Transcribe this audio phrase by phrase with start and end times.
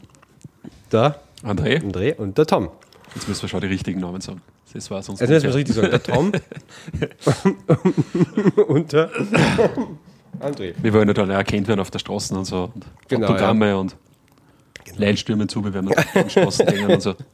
[0.90, 1.80] der André.
[1.80, 2.70] André und der Tom.
[3.14, 4.42] Jetzt müssen wir schon die richtigen Namen sagen.
[4.72, 5.22] Das war sonst.
[5.22, 5.92] Also müssen wir es richtig sagen.
[5.92, 6.32] Der Tom
[8.66, 9.10] und der
[10.40, 10.74] André.
[10.82, 12.72] Wir wollen ja dann erkannt werden auf der Straße und so.
[12.74, 13.76] Und genau, Autogramme ja.
[13.76, 13.94] und
[14.82, 14.98] genau.
[14.98, 17.14] Leitstürme zu, wenn wir auf den Straßen gehen und so.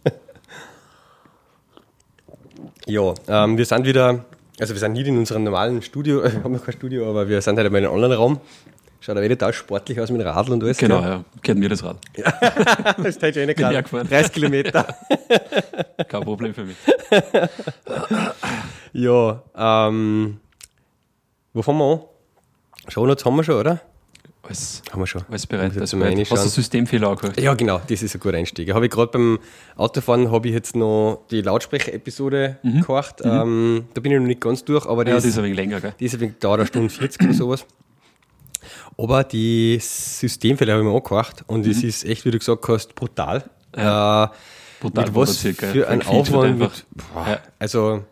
[2.86, 4.24] Ja, ähm, wir sind wieder,
[4.60, 7.40] also wir sind nicht in unserem normalen Studio, wir haben noch kein Studio, aber wir
[7.40, 8.40] sind halt in einem Online-Raum.
[9.02, 10.76] Schaut aber total sportlich aus mit dem Radl und alles.
[10.76, 11.24] Genau, ja.
[11.42, 11.96] Kennen wir das Rad.
[12.16, 12.30] Ja.
[12.98, 14.86] das ist halt schon eine gerade 30 Kilometer.
[16.08, 16.76] Kein Problem für mich.
[18.92, 20.38] ja, ähm,
[21.54, 22.00] wo fahren wir an?
[22.88, 23.80] Shownotes haben wir schon, oder?
[24.42, 25.22] Alles, haben wir schon.
[25.28, 25.76] Alles bereit.
[25.78, 26.30] Also bereit.
[26.30, 27.38] Hast du Systemfehler angehört?
[27.40, 28.72] Ja, genau, das ist ein guter Einstieg.
[28.72, 29.38] Habe ich gerade beim
[29.76, 32.80] Autofahren habe ich jetzt noch die Lautsprecher-Episode mhm.
[32.80, 33.24] gehört.
[33.24, 33.30] Mhm.
[33.30, 35.44] Ähm, da bin ich noch nicht ganz durch, aber die, ja, ist, die ist ein
[35.44, 35.94] wenig länger, gell?
[36.00, 37.66] Die ist ein wenig dauert eine Stunde 40 oder sowas.
[38.96, 41.88] Aber die Systemfehler habe ich mir angehört und es mhm.
[41.88, 43.44] ist echt, wie du gesagt hast, brutal.
[43.76, 44.24] Ja.
[44.24, 44.28] Äh,
[44.80, 46.58] brutal mit was für ein Aufwand.
[46.58, 47.40] Mit, boah, ja.
[47.58, 48.04] Also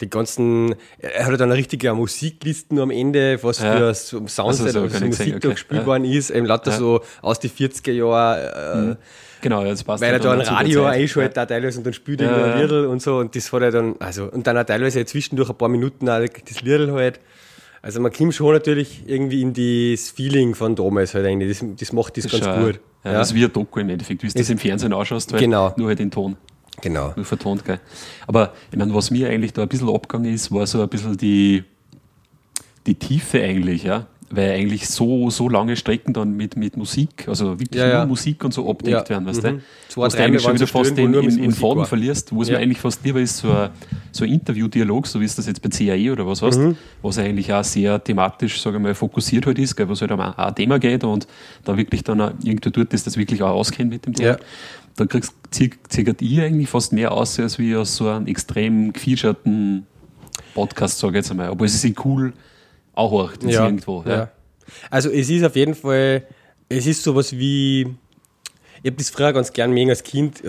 [0.00, 3.76] die ganzen, er hat dann eine richtige Musiklisten am Ende, was ja.
[3.76, 6.78] für Sounds also so, so Musik da gespielt worden ist, eben lauter ja.
[6.78, 8.92] so aus den 40er Jahren.
[8.92, 8.96] Äh,
[9.44, 10.02] Genau, das passt.
[10.02, 11.44] Weil er da ein Radio einschaltet ja.
[11.44, 13.94] teilweise und dann spielt er ja, ein Liedl und so und das hat er dann,
[13.98, 17.20] also, und dann auch teilweise zwischendurch ein paar Minuten auch das Liedl halt.
[17.82, 21.58] Also man kommt schon natürlich irgendwie in das Feeling von damals halt eigentlich.
[21.58, 22.80] Das, das macht das, das ganz schon, gut.
[23.04, 25.30] Ja, ja, Das ist wie ein Doku im Endeffekt, wie du das im Fernsehen ausschaust,
[25.30, 25.74] halt genau.
[25.76, 26.38] nur halt in Ton.
[26.80, 27.12] Genau.
[27.16, 27.80] Nur vertont, gell.
[28.26, 31.16] Aber ich meine, was mir eigentlich da ein bisschen abgegangen ist, war so ein bisschen
[31.16, 31.64] die,
[32.86, 34.06] die Tiefe eigentlich, ja.
[34.30, 38.06] Weil eigentlich so, so lange Strecken dann mit, mit Musik, also wirklich ja, nur ja.
[38.06, 39.08] Musik und so abdeckt ja.
[39.10, 39.48] werden, weißt mhm.
[39.48, 39.62] du?
[39.88, 41.86] Zwei, drei eigentlich schon wieder fast in, in, in Faden war.
[41.86, 42.56] verlierst, wo es ja.
[42.56, 43.70] mir eigentlich fast lieber ist, so ein,
[44.10, 46.76] so ein Interview-Dialog, so wie es das jetzt bei CAE oder was hast, mhm.
[47.02, 50.18] was eigentlich auch sehr thematisch, sage ich mal, fokussiert halt ist, gell, was halt um
[50.18, 51.28] ein, ein Thema geht und
[51.62, 54.38] da wirklich dann auch irgendwo dort ist, das wirklich auch auskennt mit dem Thema.
[54.96, 59.86] Da kriegst zirkert ihr eigentlich fast mehr aus, als wie aus so einem extrem gefeaturten
[60.54, 61.50] Podcast, sage ich jetzt einmal.
[61.50, 62.32] Obwohl es sich cool
[62.94, 64.02] auch hört, ja, irgendwo.
[64.06, 64.16] Ja.
[64.16, 64.30] ja.
[64.90, 66.26] Also es ist auf jeden Fall,
[66.68, 67.94] es ist sowas wie
[68.84, 70.42] ich habe das früher ganz gern mögen als Kind,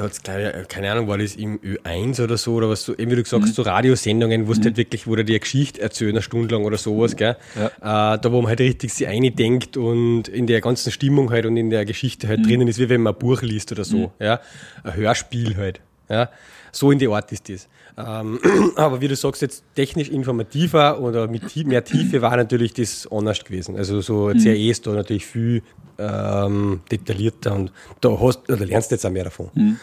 [0.67, 3.43] keine Ahnung, war das im Ö1 oder so, oder was so, eben wie du gesagt
[3.43, 3.53] hast, mhm.
[3.53, 4.65] so Radiosendungen, wo es mhm.
[4.65, 7.37] halt wirklich, wo dir die Geschichte erzählen, eine Stunde lang oder sowas, gell?
[7.55, 8.15] Ja.
[8.15, 11.55] Äh, da wo man halt richtig sich eindenkt und in der ganzen Stimmung halt und
[11.55, 12.43] in der Geschichte halt mhm.
[12.43, 14.11] drinnen ist, wie wenn man ein Buch liest oder so, mhm.
[14.19, 14.41] ja?
[14.83, 15.79] Ein Hörspiel halt,
[16.09, 16.29] ja?
[16.71, 17.67] So in die Art ist das.
[17.97, 18.39] Ähm,
[18.75, 23.43] aber wie du sagst, jetzt technisch informativer oder mit mehr Tiefe war natürlich das anders
[23.43, 23.77] gewesen.
[23.77, 24.43] Also so mhm.
[24.43, 25.61] CAE ist da natürlich viel
[25.97, 27.71] ähm, detaillierter und
[28.01, 29.49] da hast, oder lernst du jetzt auch mehr davon.
[29.53, 29.77] Mhm.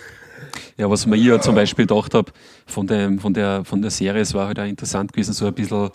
[0.76, 2.32] Ja, was mir ja zum Beispiel gedacht habe
[2.66, 2.88] von,
[3.18, 5.90] von, der, von der Serie, es war halt auch interessant gewesen, so ein bisschen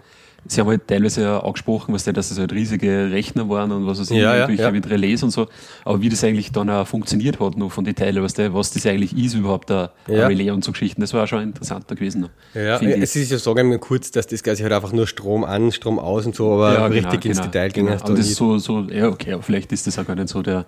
[0.47, 3.99] Sie haben halt teilweise ja angesprochen, was dass es halt riesige Rechner waren und was
[3.99, 4.71] weiß ich, ja, ja, ja.
[4.71, 5.47] mit Relais und so.
[5.83, 8.71] Aber wie das eigentlich dann auch funktioniert hat, noch von den Teilen, was, der, was
[8.71, 10.27] das eigentlich ist, überhaupt ein, ja.
[10.27, 12.21] Relais und so Geschichten, das war auch schon interessanter gewesen.
[12.21, 15.43] Noch, ja, es ist ja sagen wir kurz, dass das Ganze halt einfach nur Strom
[15.43, 18.05] an, Strom aus und so, aber ja, richtig genau, ins Detail ging genau.
[18.05, 20.41] Und das ist so, so, ja, okay, aber vielleicht ist das auch gar nicht so
[20.41, 20.65] der,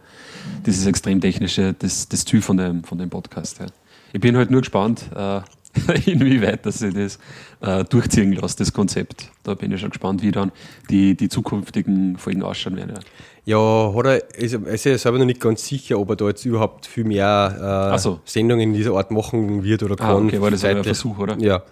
[0.66, 3.60] dieses extrem technische, das, das Ziel von dem, von dem Podcast.
[3.60, 3.68] Ja.
[4.12, 5.42] Ich bin halt nur gespannt, äh,
[6.06, 7.20] inwieweit dass sie das
[7.62, 9.32] äh, durchziehen lässt, das Konzept.
[9.44, 10.52] Da bin ich schon gespannt, wie dann
[10.90, 13.00] die, die zukünftigen Folgen ausschauen werden.
[13.46, 16.46] Ja, hat er, ist, ist er selber noch nicht ganz sicher, ob er da jetzt
[16.46, 18.20] überhaupt viel mehr äh, so.
[18.26, 20.08] Sendungen dieser Art machen wird oder kann.
[20.08, 21.38] Ah, okay, war das ein Versuch, oder?
[21.40, 21.64] Ja.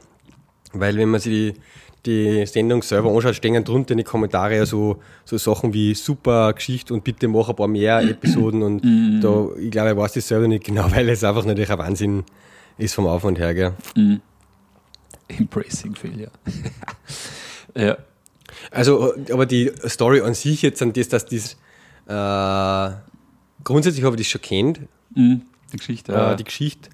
[0.74, 1.54] Weil wenn man sich
[2.06, 6.54] die, die Sendung selber anschaut, stehen drunter in die Kommentare so, so Sachen wie super
[6.54, 9.20] Geschichte und bitte mach ein paar mehr Episoden und mhm.
[9.22, 12.24] da, ich glaube, ich weiß das selber nicht genau, weil es einfach natürlich ein Wahnsinn
[12.78, 13.74] ist vom Aufwand her, gell?
[13.96, 14.22] Mhm.
[15.28, 16.32] Embracing Failure.
[17.76, 17.98] ja.
[18.72, 21.58] Also, aber die Story an sich jetzt an das, dass das
[22.08, 22.96] äh,
[23.64, 24.80] grundsätzlich habe ich das schon kennt.
[25.16, 25.42] Mhm.
[25.72, 26.90] Die Geschichte, äh, Die Geschichte.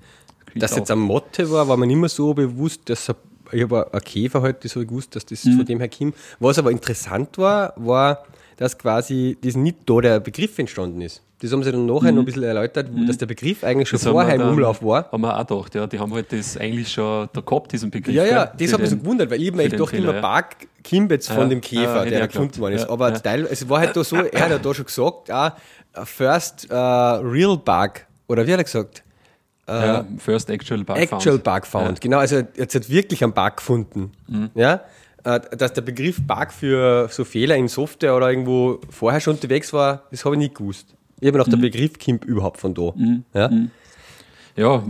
[0.55, 3.15] dass jetzt eine Motte war, war mir nicht mehr so bewusst, dass er,
[3.51, 5.57] ich habe ein Käfer halt, das habe ich gewusst, dass das mhm.
[5.57, 6.15] von dem her kommt.
[6.39, 8.25] Was aber interessant war, war,
[8.57, 11.21] dass quasi das nicht da der Begriff entstanden ist.
[11.41, 13.97] Das haben sie dann nachher noch ein bisschen erläutert, wo- dass der Begriff eigentlich schon
[13.99, 14.03] Mhm.
[14.03, 15.11] Das vorher im Umlauf war.
[15.11, 15.87] Haben wir auch gedacht, ja.
[15.87, 18.15] Die haben halt das eigentlich schon da gehabt, diesen Begriff.
[18.15, 20.21] Ja, ja, das hat mich so gewundert, weil ich mir echt gedacht, immer ja.
[20.21, 20.55] Bark
[20.89, 22.81] kommt jetzt von Ja, dem Käfer, ja, hätte der da gefunden worden ist.
[22.83, 23.19] geglaubt, Aber ja.
[23.19, 25.57] Teil, es war halt da so, er hat ja da schon gesagt, ah,
[26.05, 27.91] first uh, real bug,
[28.27, 29.03] oder wie hat er gesagt?
[29.67, 31.43] Ja, First Actual Bug Actual found.
[31.43, 34.11] Bug found, genau, also jetzt hat wirklich einen Bug gefunden.
[34.27, 34.49] Mhm.
[34.55, 34.81] Ja?
[35.23, 39.71] Äh, Dass der Begriff Bug für so Fehler in Software oder irgendwo vorher schon unterwegs
[39.73, 40.93] war, das habe ich nicht gewusst.
[41.21, 41.51] Ich habe noch Mhm.
[41.51, 42.93] der Begriff kommt überhaupt von da.
[43.33, 43.49] Ja?
[44.55, 44.83] Ja,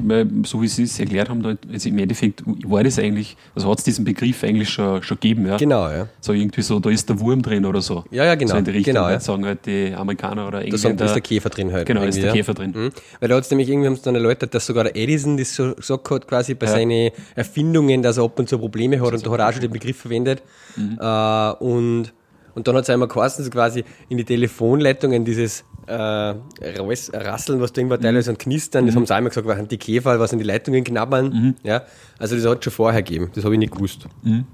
[0.46, 3.78] so wie Sie es erklärt haben, da, also im Endeffekt war das eigentlich, also hat
[3.78, 5.56] es diesen Begriff eigentlich schon, schon gegeben, ja.
[5.56, 6.10] Genau, ja.
[6.20, 8.04] So irgendwie so, da ist der Wurm drin oder so.
[8.12, 8.52] Ja, ja, genau.
[8.52, 9.22] So in die Richtung, Genau, ja.
[9.22, 10.80] sagen halt die Amerikaner oder Da Engländer.
[10.80, 11.88] sagt, ist der Käfer drin halt.
[11.88, 12.34] Genau, ist der ja.
[12.34, 12.72] Käfer drin.
[12.76, 12.90] Mhm.
[13.22, 15.74] Weil da hat es nämlich irgendwie haben dann erläutert, dass sogar der Edison das so
[15.74, 16.72] gesagt hat, quasi bei Ja.
[16.74, 19.62] seinen Erfindungen, dass er ab und zu Probleme hat und da hat er auch schon
[19.62, 20.44] den Begriff verwendet.
[20.76, 20.98] Mhm.
[21.00, 22.12] Äh, und,
[22.56, 27.74] und dann hat es einmal geheißen, so quasi in die Telefonleitungen dieses äh, Rasseln, was
[27.74, 28.04] da irgendwann Mhm.
[28.04, 30.84] teilweise und Knistern, das haben sie einmal gesagt, waren die Käfer, was in die Leitungen
[30.84, 31.30] knabbern.
[31.30, 31.56] Mhm.
[31.64, 31.84] Ja,
[32.20, 34.08] also das hat es schon vorher gegeben, das habe ich nicht gewusst.
[34.22, 34.46] Mhm.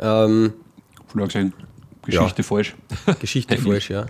[0.00, 0.52] Ähm,
[1.12, 1.52] Schon gesehen,
[2.04, 2.74] Geschichte falsch.
[3.20, 4.06] Geschichte falsch, ja.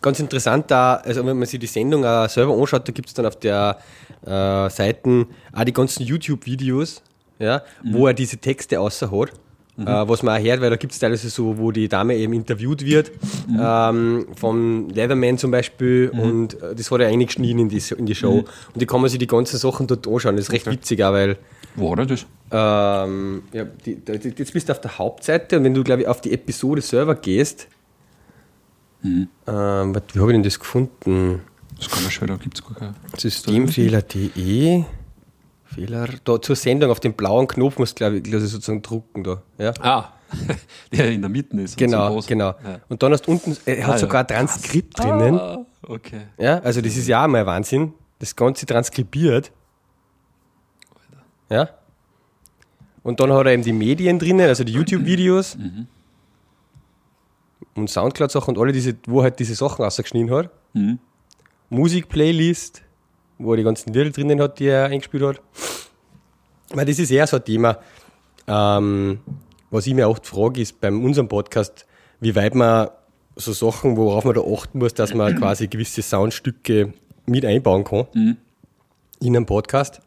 [0.00, 3.14] Ganz interessant da, also wenn man sich die Sendung auch selber anschaut, da gibt es
[3.14, 3.78] dann auf der
[4.24, 7.02] äh, Seiten auch die ganzen YouTube-Videos,
[7.38, 9.30] ja, wo er diese Texte außer hat.
[9.78, 12.32] Äh, was man auch hört, weil da gibt es teilweise so, wo die Dame eben
[12.32, 13.12] interviewt wird,
[13.48, 18.14] ähm, vom Leatherman zum Beispiel, und äh, das hat er eingeschnitten in die, in die
[18.16, 18.38] Show.
[18.38, 20.34] Und die kann man sich die ganzen Sachen dort anschauen.
[20.36, 21.36] Das ist recht witzig auch, weil
[21.76, 22.26] War er das?
[22.50, 26.08] ähm, ja, die, die, jetzt bist du auf der Hauptseite und wenn du, glaube ich,
[26.08, 27.68] auf die Episode selber gehst,
[29.04, 31.40] ähm, warte, wie habe ich denn das gefunden?
[31.76, 32.94] Das kann man schon, da gibt es gar keine.
[33.16, 34.82] Systemfehler.de
[35.74, 39.42] Fehler, da zur Sendung auf den blauen Knopf musst du, glaube ich, sozusagen drucken da.
[39.58, 39.74] Ja?
[39.80, 40.12] Ah,
[40.92, 41.76] der in der Mitte ist.
[41.76, 42.54] Genau, genau.
[42.64, 42.80] Ja.
[42.88, 45.38] Und dann hast du unten, er hat Ah, sogar ein Transkript drinnen.
[45.38, 46.22] Ah, okay.
[46.38, 47.92] Ja, also das ist ja auch mal Wahnsinn.
[48.18, 49.52] Das Ganze transkribiert.
[51.50, 51.70] Ja.
[53.02, 55.56] Und dann hat er eben die Medien drinnen, also die YouTube-Videos
[57.74, 60.50] und Soundcloud-Sachen und alle diese, wo er halt diese Sachen rausgeschnitten hat.
[60.74, 60.98] Mhm.
[61.70, 62.82] Musik-Playlist,
[63.38, 65.40] wo er die ganzen Lieder drinnen hat, die er eingespielt hat.
[66.70, 67.78] Weil das ist eher so ein Thema,
[68.46, 69.20] ähm,
[69.70, 71.86] was ich mir oft frage, ist bei unserem Podcast,
[72.20, 72.88] wie weit man
[73.36, 76.92] so Sachen, worauf man da achten muss, dass man quasi gewisse Soundstücke
[77.26, 78.06] mit einbauen kann
[79.20, 80.00] in einem Podcast.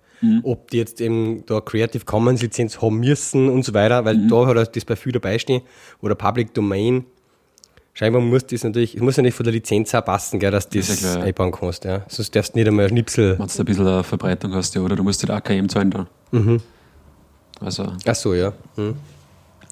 [0.43, 4.45] Ob die jetzt eben da Creative Commons Lizenz haben müssen und so weiter, weil da
[4.45, 5.63] hat das bei viel dabei stehen.
[5.99, 7.05] Oder Public Domain.
[7.93, 10.69] Scheinbar muss das natürlich, es muss ja nicht von der Lizenz auch passen, gell, dass
[10.69, 11.83] du das, ist ja klar, einbauen kannst.
[11.83, 12.05] Ja.
[12.07, 13.37] Sonst darfst du nicht einmal ein Schnipsel.
[13.37, 16.07] Wenn du ein bisschen eine Verbreitung hast, ja, oder du musst halt AKM zahlen dann.
[16.31, 16.61] Mhm.
[17.59, 18.53] Also, Ach so, ja.
[18.75, 18.95] Hm.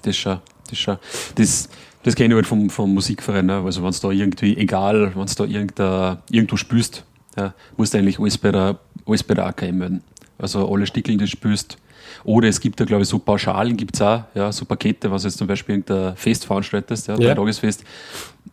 [0.02, 0.38] das schon.
[0.68, 0.98] Das schon.
[1.34, 1.68] Das,
[2.02, 3.46] das kenne ich halt vom, vom Musikverein.
[3.46, 3.62] Ne?
[3.64, 7.04] Also, wenn es da irgendwie, egal, wenn du da irgendwo spürst,
[7.36, 10.04] ja, musst du eigentlich alles bei, der, alles bei der AKM melden.
[10.38, 11.78] Also, alle Stickeln, die du spürst.
[12.24, 15.24] Oder es gibt ja, glaube ich, so Pauschalen gibt es auch, ja, so Pakete, was
[15.24, 17.30] jetzt zum Beispiel irgendein Fest veranstaltest, ja, Ja.
[17.30, 17.84] ein Tagesfest,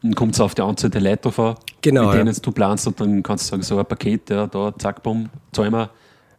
[0.02, 2.40] dann kommt es auf die Anzahl der Leute drauf an, Genau, mit denen ja.
[2.42, 5.72] du planst und dann kannst du sagen, so ein Paket, ja, da, zack, bumm, zahlen
[5.74, 5.90] wir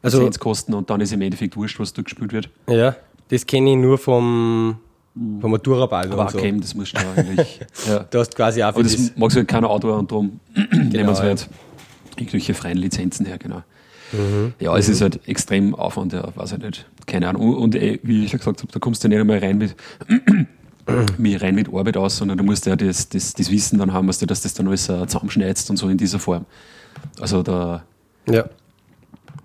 [0.03, 2.51] Also- Lizenzkosten und dann ist im Endeffekt wurscht, was da gespielt wird.
[2.69, 2.95] Ja,
[3.29, 4.79] das kenne ich nur vom,
[5.41, 6.13] vom Matura-Ball.
[6.13, 6.39] Und so.
[6.39, 7.61] AKM, das musst du da eigentlich.
[7.89, 7.99] ja.
[8.11, 10.39] Du hast quasi auch für Aber das das, mag sich halt keiner Autor und darum
[10.55, 11.11] nehmen sie ja.
[11.13, 11.19] Mhm.
[11.21, 11.49] halt
[12.17, 13.63] irgendwelche freien Lizenzen her, genau.
[14.61, 16.87] Ja, es ist halt extrem Aufwand, ja, weiß ich nicht.
[17.07, 17.55] Keine Ahnung.
[17.55, 19.77] Und, und eh, wie ich schon gesagt habe, da kommst du nicht einmal rein mit,
[21.19, 24.07] mit, rein mit Arbeit aus, sondern du musst ja das, das, das Wissen dann haben,
[24.07, 26.47] dass du das dann alles äh, zusammenschneidest und so in dieser Form.
[27.21, 27.85] Also da,
[28.27, 28.43] ja.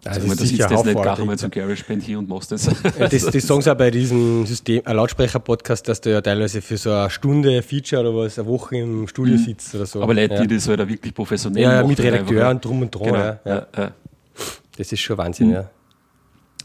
[0.06, 2.70] also Also da das ist jetzt nicht gar einmal zum GarageBand hier und machst das.
[2.98, 6.78] Das, das sagen sie auch bei diesem System, ein Lautsprecher-Podcast, dass du ja teilweise für
[6.78, 10.00] so eine Stunde Feature oder was, eine Woche im Studio sitzt oder so.
[10.00, 10.04] Mhm.
[10.04, 10.42] Aber Leute, ja.
[10.42, 12.82] die das halt auch wirklich professionell ja, ja, machen, mit halt Redakteur einfach, und drum
[12.82, 13.06] und dran.
[13.06, 13.92] Genau, Ja, ja.
[14.78, 15.70] Das ist schon Wahnsinn, ja.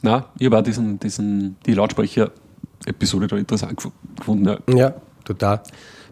[0.02, 4.58] Nein, ich habe auch diesen, diesen, die Lautsprecher-Episode da interessant gef- gefunden, ja.
[4.74, 5.60] Ja, total.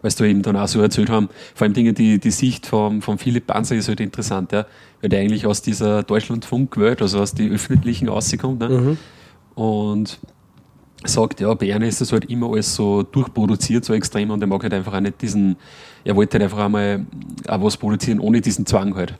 [0.01, 1.29] weil da eben dann auch so erzählt haben.
[1.55, 4.65] Vor allem Dinge, die, die Sicht von, von Philipp Banzer ist halt interessant, ja,
[5.01, 8.59] weil der eigentlich aus dieser Deutschlandfunkwelt, also aus den öffentlichen rauskommt.
[8.59, 8.97] Ne?
[9.55, 10.19] Und
[11.05, 14.61] sagt, ja, bei ist das halt immer alles so durchproduziert, so extrem und er mag
[14.63, 15.55] halt einfach auch nicht diesen,
[16.03, 17.05] er wollte halt einfach einmal
[17.47, 19.15] auch was produzieren ohne diesen Zwang halt.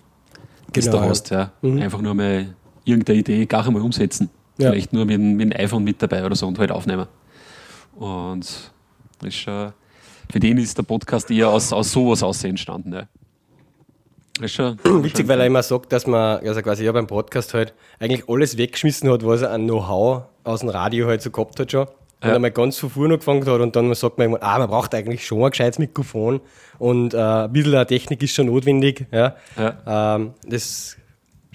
[0.73, 1.09] Das Genau, du ja.
[1.09, 1.51] hast, ja.
[1.63, 2.53] Einfach nur mal
[2.87, 4.29] irgendeine Idee gar einmal umsetzen.
[4.57, 4.71] Ja.
[4.71, 7.07] Vielleicht nur mit, dem- mit dem iPhone mit dabei oder so und halt aufnehmen.
[7.95, 8.71] Und
[9.23, 9.73] ist schon,
[10.31, 12.93] für den ist der Podcast eher aus, aus sowas aus entstanden.
[12.93, 13.03] Ja.
[14.41, 17.73] Ist schon, Witzig, weil er immer sagt, dass man, also quasi ja beim Podcast halt
[17.99, 21.71] eigentlich alles weggeschmissen hat, was er an Know-how aus dem Radio halt so gehabt hat
[21.71, 21.87] schon.
[22.21, 24.93] und einmal ganz von vorne angefangen hat und dann sagt man irgendwann, ah, man braucht
[24.93, 26.39] eigentlich schon ein gescheites Mikrofon
[26.79, 29.05] und äh, ein bisschen Technik ist schon notwendig.
[29.11, 29.35] Ja.
[29.87, 30.97] Ähm, das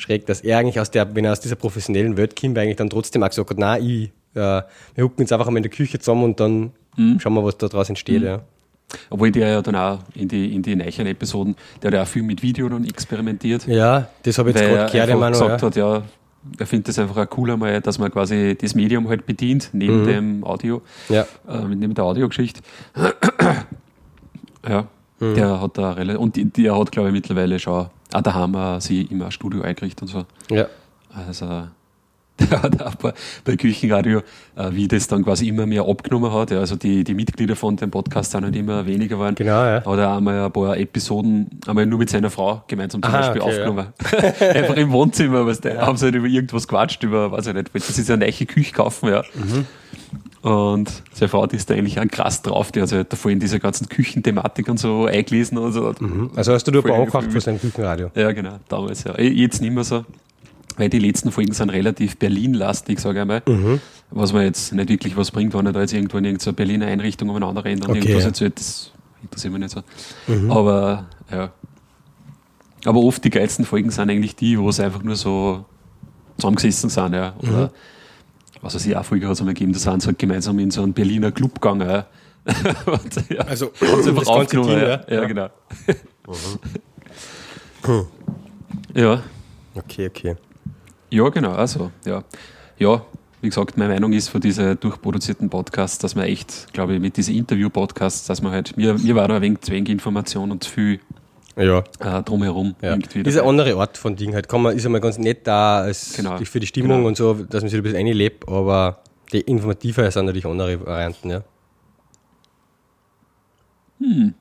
[0.02, 2.90] schräg, dass er eigentlich aus der, wenn er aus dieser professionellen Welt kommt, eigentlich dann
[2.90, 4.04] trotzdem auch gesagt hat, nein, ich,
[4.34, 4.62] äh,
[4.94, 6.72] wir hucken jetzt einfach einmal in der Küche zusammen und dann
[7.18, 8.22] schauen wir, was da draus entsteht.
[8.22, 8.40] Ja.
[9.08, 12.06] Obwohl der ja dann auch in die, in die neuen Episoden, der hat ja auch
[12.06, 13.66] viel mit Video dann experimentiert.
[13.66, 15.66] ja, das habe ich jetzt gerade er gehört, Manu, gesagt ja.
[15.66, 16.02] hat, ja,
[16.58, 20.06] er findet das einfach auch cooler mal, dass man quasi das Medium halt bedient, neben
[20.06, 21.22] dem Audio, Ja.
[21.48, 22.60] äh, neben der Audiogeschichte.
[24.68, 24.86] ja,
[25.20, 25.34] Mhm.
[25.36, 29.10] der hat da relativ, und der hat, glaube ich, mittlerweile schon auch daheim äh, sich
[29.10, 30.26] immer ein Studio eingerichtet und so.
[30.50, 30.66] Ja.
[31.14, 31.68] Also,
[32.50, 33.12] der hat auch bei,
[33.44, 34.20] bei Küchenradio,
[34.56, 36.50] äh, wie das dann quasi immer mehr abgenommen hat.
[36.50, 39.34] Ja, also die, die Mitglieder von dem Podcast sind halt immer weniger geworden.
[39.34, 39.84] Genau, ja.
[39.84, 43.42] Hat er einmal ein paar Episoden einmal nur mit seiner Frau gemeinsam zum Aha, Beispiel
[43.42, 43.86] okay, aufgenommen.
[44.40, 47.74] Einfach im Wohnzimmer, weißt du, haben sie halt über irgendwas quatscht, über, weiß ich nicht,
[47.74, 49.22] das ist eine neue Küche kaufen, ja.
[49.34, 49.66] Mhm.
[50.42, 53.30] Und seine Frau, die ist da eigentlich auch krass drauf, die hat sich halt davor
[53.30, 55.94] in diese ganzen Küchenthematik und so eingelesen und so.
[56.34, 57.30] Also hast du da ein Voll paar die angehört Gefühle.
[57.30, 58.10] von seinem Küchenradio?
[58.14, 59.14] Ja, genau, damals ja.
[59.16, 60.04] Eh, Jetzt nicht mehr so,
[60.76, 63.42] weil die letzten Folgen sind relativ Berlin-lastig, sage ich einmal.
[63.46, 63.80] Mhm.
[64.10, 66.86] Was mir jetzt nicht wirklich was bringt, wenn er da jetzt irgendwo in irgendeine Berliner
[66.86, 68.28] Einrichtung umeinander rennt und Okay, irgendwas ja.
[68.28, 68.90] erzählt, das
[69.22, 69.82] interessiert mich nicht so.
[70.52, 71.50] Aber, ja.
[72.84, 75.64] Aber oft die geilsten Folgen sind eigentlich die, wo es einfach nur so
[76.36, 77.34] zusammengesessen sind, ja.
[77.38, 77.70] Oder,
[78.62, 80.70] was weiß ich, eine Folge hat es einmal gegeben, da sind sie halt gemeinsam in
[80.70, 82.04] so einen Berliner Club gegangen,
[82.86, 83.42] und, ja.
[83.42, 84.88] Also, sie einfach das ganze aufgenommen, Team, ja.
[84.88, 85.14] ja?
[85.14, 85.24] ja.
[85.26, 85.48] genau.
[88.94, 89.22] ja,
[89.74, 90.36] Okay, okay.
[91.10, 92.22] ja, genau, also, ja.
[92.78, 93.04] Ja,
[93.40, 97.16] wie gesagt, meine Meinung ist für diese durchproduzierten Podcasts, dass man echt, glaube ich, mit
[97.16, 100.64] diesen Interview-Podcasts, dass man halt, mir, mir war da ein wenig zu wenig Information und
[100.64, 101.00] zu viel
[101.56, 101.84] Ja.
[102.00, 102.90] äh, drumherum Ja.
[102.90, 103.20] irgendwie.
[103.22, 104.48] Ist eine andere Art von Ding halt.
[104.48, 106.38] Kann man, ist einmal ganz nett da Genau.
[106.38, 107.08] für die Stimmung Genau.
[107.08, 111.30] und so, dass man sich ein bisschen einlebt, aber die informativer sind natürlich andere Varianten,
[111.30, 111.42] ja.
[114.00, 114.34] Hm.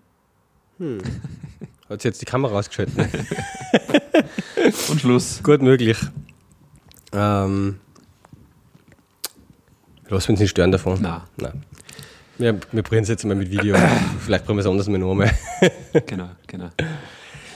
[1.90, 2.98] Hat sie jetzt die Kamera ausgeschaltet?
[2.98, 3.10] ne?
[4.90, 5.42] Und Schluss.
[5.44, 5.98] Gut möglich.
[7.14, 7.80] Ähm,
[10.08, 11.02] lass uns nicht stören davon.
[11.02, 11.22] Nein.
[11.38, 11.64] Nein.
[12.42, 13.76] Wir, wir probieren es jetzt mal mit Video.
[14.20, 15.32] Vielleicht probieren wir es anders mal noch einmal.
[16.08, 16.70] Genau, genau.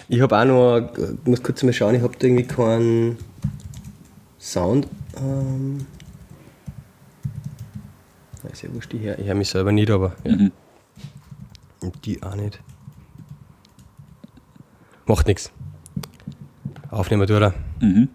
[0.08, 3.18] Ich habe auch noch, ich muss kurz mal schauen, ich habe da irgendwie keinen
[4.40, 4.88] Sound.
[5.18, 5.88] Ähm,
[8.52, 10.36] ist ja wurscht, ich höre hör mich selber nicht, aber ja.
[10.36, 10.52] Mhm.
[11.82, 12.60] Und die auch nicht.
[15.08, 15.52] Macht nichts.
[16.92, 17.54] Aufnehmen tut er.
[17.82, 18.10] Mhm.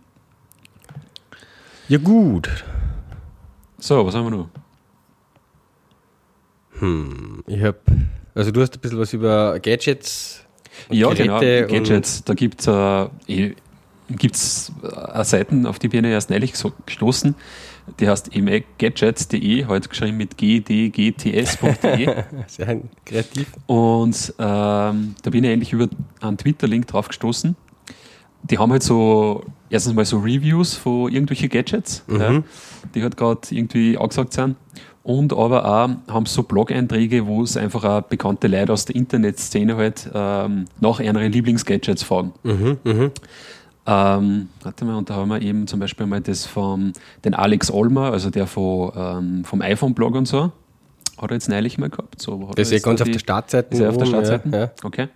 [1.89, 2.65] Ja, gut.
[3.79, 4.49] So, was haben wir noch?
[7.47, 7.79] Ich habe,
[8.35, 10.45] also du hast ein bisschen was über Gadgets.
[10.89, 12.25] Ja, genau, Geräte und- Gadgets.
[12.25, 13.55] Da gibt es äh, eh-
[14.09, 16.53] gibt's, äh, Seiten, auf die bin ich erst neulich
[16.87, 17.35] gestoßen.
[17.99, 22.25] Die heißt eben gadgets.de, heute geschrieben mit gdgts.de.
[22.47, 23.47] Sehr kreativ.
[23.67, 25.89] Und ähm, da bin ich eigentlich über
[26.21, 27.57] einen Twitter-Link drauf gestoßen.
[28.45, 32.43] Die haben halt so, erstens mal so Reviews von irgendwelchen Gadgets, ja,
[32.95, 34.57] die halt gerade irgendwie angesagt sind.
[35.03, 39.77] Und aber auch haben so Blog-Einträge, wo es einfach auch bekannte Leute aus der Internetszene
[39.77, 42.33] halt ähm, nach ihren Lieblingsgadgets fragen.
[43.87, 46.93] Ähm, warte mal, und da haben wir eben zum Beispiel mal das vom
[47.25, 50.53] den Alex Olmer, also der von, ähm, vom iPhone-Blog und so,
[51.17, 52.21] hat er jetzt neulich mal gehabt.
[52.21, 53.75] So, hat Das ist jetzt ganz auf der Startseite.
[53.75, 54.49] ist er auf der Startseite?
[54.51, 54.71] Ja, ja.
[54.85, 55.09] Okay.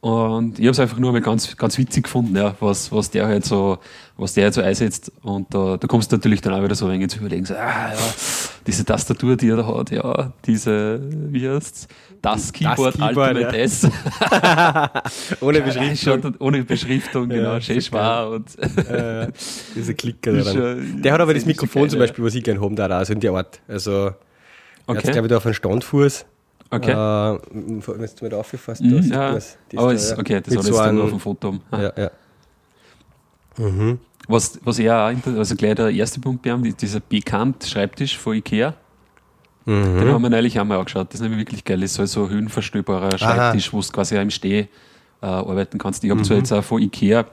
[0.00, 3.26] Und ich habe es einfach nur mal ganz, ganz witzig gefunden, ja, was, was der
[3.26, 3.78] halt so,
[4.16, 5.10] was der halt so einsetzt.
[5.22, 7.54] Und da, da kommst du natürlich dann auch wieder so ein wenig zu überlegen, so,
[7.54, 7.98] ah, ja,
[8.64, 11.88] diese Tastatur, die er da hat, ja, diese, wie heißt's?
[12.22, 13.62] Das Keyboard, Keyboard, Ultimate ja.
[13.62, 13.88] S.
[15.40, 16.34] Ohne Beschriftung.
[16.38, 19.28] ohne Beschriftung, genau, Ja, schön schwer und äh,
[19.74, 21.00] diese Klicker da dran.
[21.02, 21.98] Der hat aber das das Mikrofon geil, zum.
[22.00, 23.60] Beispiel, was ich gerne haben da, also in der Art.
[23.66, 24.14] Also, er hat
[24.86, 25.12] Okay.
[25.12, 26.24] glaube ich, da auf einen Standfuß.
[26.70, 26.90] Okay.
[26.92, 27.90] Äh, wenn du
[28.22, 29.08] mal da aufgefasst Mhm, hast.
[29.10, 29.32] ja.
[29.32, 30.18] das, das da, ist, ja.
[30.18, 31.48] okay, das Mit hat so jetzt nur auf dem Foto.
[31.48, 31.60] haben.
[31.70, 31.80] Ah.
[31.82, 32.10] Ja, ja.
[34.28, 38.34] Was, was eher auch inter- also gleich der erste Punkt ihm, die- dieser Bekannt-Schreibtisch von
[38.36, 38.74] Ikea.
[39.64, 39.98] Mhm.
[40.00, 41.08] Den haben wir neulich einmal angeschaut.
[41.08, 41.80] Das ist nämlich wirklich geil.
[41.80, 44.60] Das ist halt so ein höhenverstellbarer Schreibtisch, wo du quasi auch im Steh
[45.20, 46.04] äh, arbeiten kannst.
[46.04, 46.24] Ich habe Mhm.
[46.24, 47.24] zwar jetzt auch von Ikea,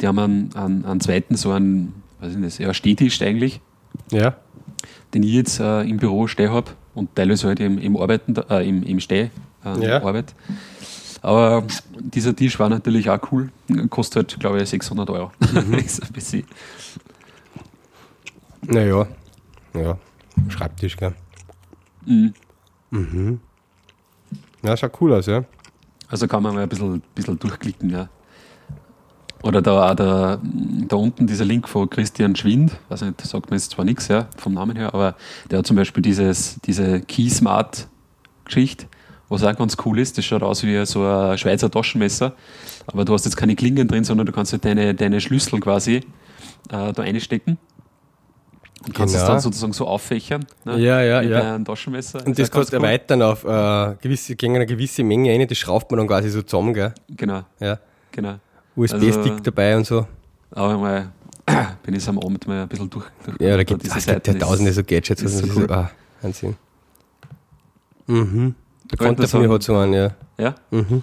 [0.00, 3.60] die haben einen, einen, einen zweiten, so einen, was ist das, ja, Stehtisch eigentlich,
[4.10, 4.34] ja.
[5.12, 8.68] den ich jetzt äh, im Büro stehen habe und teilweise halt im, im Arbeiten, äh,
[8.68, 9.30] im, im Steh
[9.64, 10.02] äh, Ja.
[10.02, 10.34] Arbeit.
[11.22, 11.64] Aber
[12.00, 13.50] dieser Tisch war natürlich auch cool.
[13.90, 15.30] Kostet halt, glaube ich, 600 Euro.
[15.52, 15.74] Mhm.
[15.84, 16.44] ist ein bisschen.
[18.62, 19.06] Naja.
[19.74, 19.98] Ja.
[20.48, 21.14] Schreibtisch, gell.
[22.90, 23.40] Mhm.
[24.62, 25.44] Ja, schaut cool aus, ja.
[26.08, 28.08] Also kann man mal ein bisschen, bisschen durchklicken, ja.
[29.42, 30.40] Oder da der,
[30.88, 34.28] da unten dieser Link von Christian Schwind, weiß nicht, sagt mir jetzt zwar nichts, ja,
[34.36, 35.14] vom Namen her, aber
[35.50, 37.86] der hat zum Beispiel dieses, diese Key Smart
[38.44, 38.86] Geschichte,
[39.28, 40.16] was auch ganz cool ist.
[40.18, 42.32] Das schaut aus wie so ein Schweizer Taschenmesser,
[42.86, 45.96] aber du hast jetzt keine Klingen drin, sondern du kannst halt deine, deine Schlüssel quasi
[45.96, 47.58] äh, da einstecken.
[48.86, 49.32] Und kannst es Genau.
[49.32, 50.46] dann sozusagen so auffächern.
[50.64, 50.78] Ne?
[50.78, 51.54] Ja, ja, Wie ja.
[51.54, 52.24] einem Taschenmesser.
[52.24, 55.90] Und das kannst du erweitern auf äh, gewisse, gegen eine gewisse Menge rein, das schraubt
[55.90, 56.94] man dann quasi so zusammen, gell?
[57.08, 57.78] Genau, Ja.
[58.12, 58.36] genau.
[58.76, 60.06] USB-Stick Also- dabei und so.
[60.50, 61.12] Aber mal
[61.82, 63.06] bin ich am Abend mal ein bisschen durch.
[63.24, 65.22] durch Ja, da gibt es gibt ja tausende so Gadgets.
[65.22, 65.72] ist also so cool.
[65.72, 65.90] ah,
[66.22, 66.56] Wahnsinn.
[68.06, 68.54] Mhm.
[68.88, 70.10] Bekannter nur von mir hat so einen, ja.
[70.38, 71.02] Ja, Mhm.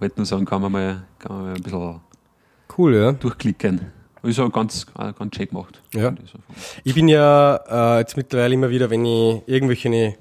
[0.00, 2.00] wollte nur sagen, kann man mal, kann man mal ein bisschen
[2.76, 3.12] Cool, ja.
[3.12, 3.92] durchklicken.
[4.22, 5.80] Ist auch ganz, äh, ganz schön gemacht.
[5.94, 6.10] Ja.
[6.30, 6.38] so.
[6.84, 7.56] Ich bin ja
[7.96, 10.14] äh, jetzt mittlerweile immer wieder, wenn ich irgendwelche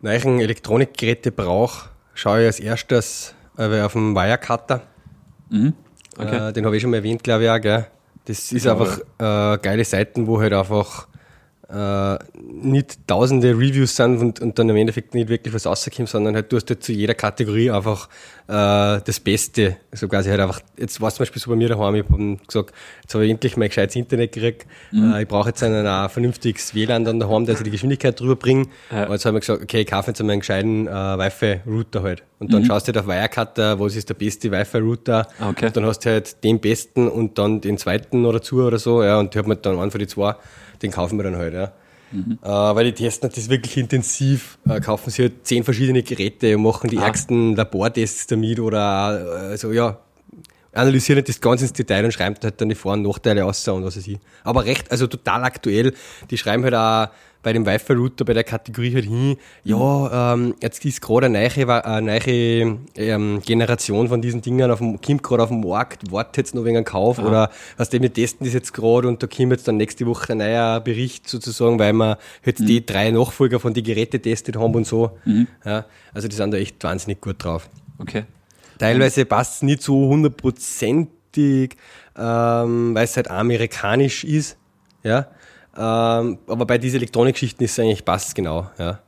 [0.00, 4.82] neuen Elektronikgeräte brauche, schaue ich als erstes äh, auf den Wirecutter.
[5.50, 5.72] Mhm.
[6.16, 6.48] Okay.
[6.48, 7.60] Äh, den habe ich schon mal erwähnt, glaube ich auch.
[7.60, 7.86] Gell?
[8.26, 11.07] Das ist Ja, einfach äh, geile Seiten, wo halt einfach
[11.70, 16.34] äh, nicht tausende Reviews sind und, und dann im Endeffekt nicht wirklich was rauskommt, sondern
[16.34, 18.08] halt du hast halt zu jeder Kategorie einfach
[18.46, 19.76] äh, das Beste.
[19.92, 22.38] So quasi halt einfach, jetzt war es zum Beispiel so bei mir daheim, ich habe
[22.46, 22.72] gesagt,
[23.02, 26.08] jetzt habe ich endlich mal ein gescheites Internet gekriegt, äh, ich brauche jetzt einen, ein
[26.08, 28.70] vernünftiges WLAN dann daheim, der sich die Geschwindigkeit drüber bringt.
[28.90, 29.04] Ja.
[29.04, 32.22] Und jetzt habe ich gesagt, okay, ich kaufe jetzt einmal einen gescheiten äh, Wi-Fi-Router halt.
[32.38, 35.26] Und dann schaust du halt auf Wirecutter, was ist der beste Wi-Fi-Router.
[35.50, 35.70] Okay.
[35.72, 39.18] Dann hast du halt den besten und dann den zweiten oder zu oder so, ja,
[39.18, 40.36] und ich habe mir dann von die zwei,
[40.82, 41.72] den kaufen wir dann halt, ja.
[42.10, 42.38] Mhm.
[42.42, 46.88] Äh, weil die testen das wirklich intensiv, äh, kaufen sie halt zehn verschiedene Geräte machen
[46.88, 47.04] die Ah.
[47.06, 49.98] ärgsten Labortests damit oder äh, also ja,
[50.72, 53.84] analysieren das ganz ins Detail und schreiben halt dann die Vor- und Nachteile aus und
[53.84, 54.18] was weiß ich.
[54.44, 55.92] Aber recht, also total aktuell,
[56.30, 57.08] die schreiben halt auch
[57.42, 61.84] bei dem Wi-Fi-Router, bei der Kategorie halt hin, ja, ähm, jetzt ist gerade eine neue,
[61.84, 66.38] eine neue ähm, Generation von diesen Dingern auf dem, kommt gerade auf den Markt, wartet
[66.38, 69.52] jetzt noch wegen einem Kauf oder was wir testen das jetzt gerade und da kommt
[69.52, 73.72] jetzt dann nächste Woche ein neuer Bericht sozusagen, weil wir jetzt die drei Nachfolger von
[73.72, 75.18] die Geräte testet haben und so.
[75.64, 77.68] Ja, also die sind da echt wahnsinnig gut drauf.
[77.98, 78.24] Okay.
[78.78, 81.76] Teilweise passt es nicht so hundertprozentig,
[82.16, 84.56] ähm, weil es halt amerikanisch ist.
[85.02, 85.28] Ja?
[85.78, 88.68] Ähm, aber bei diesen Elektronikgeschichten ist es eigentlich passt genau.
[88.78, 88.98] Ja?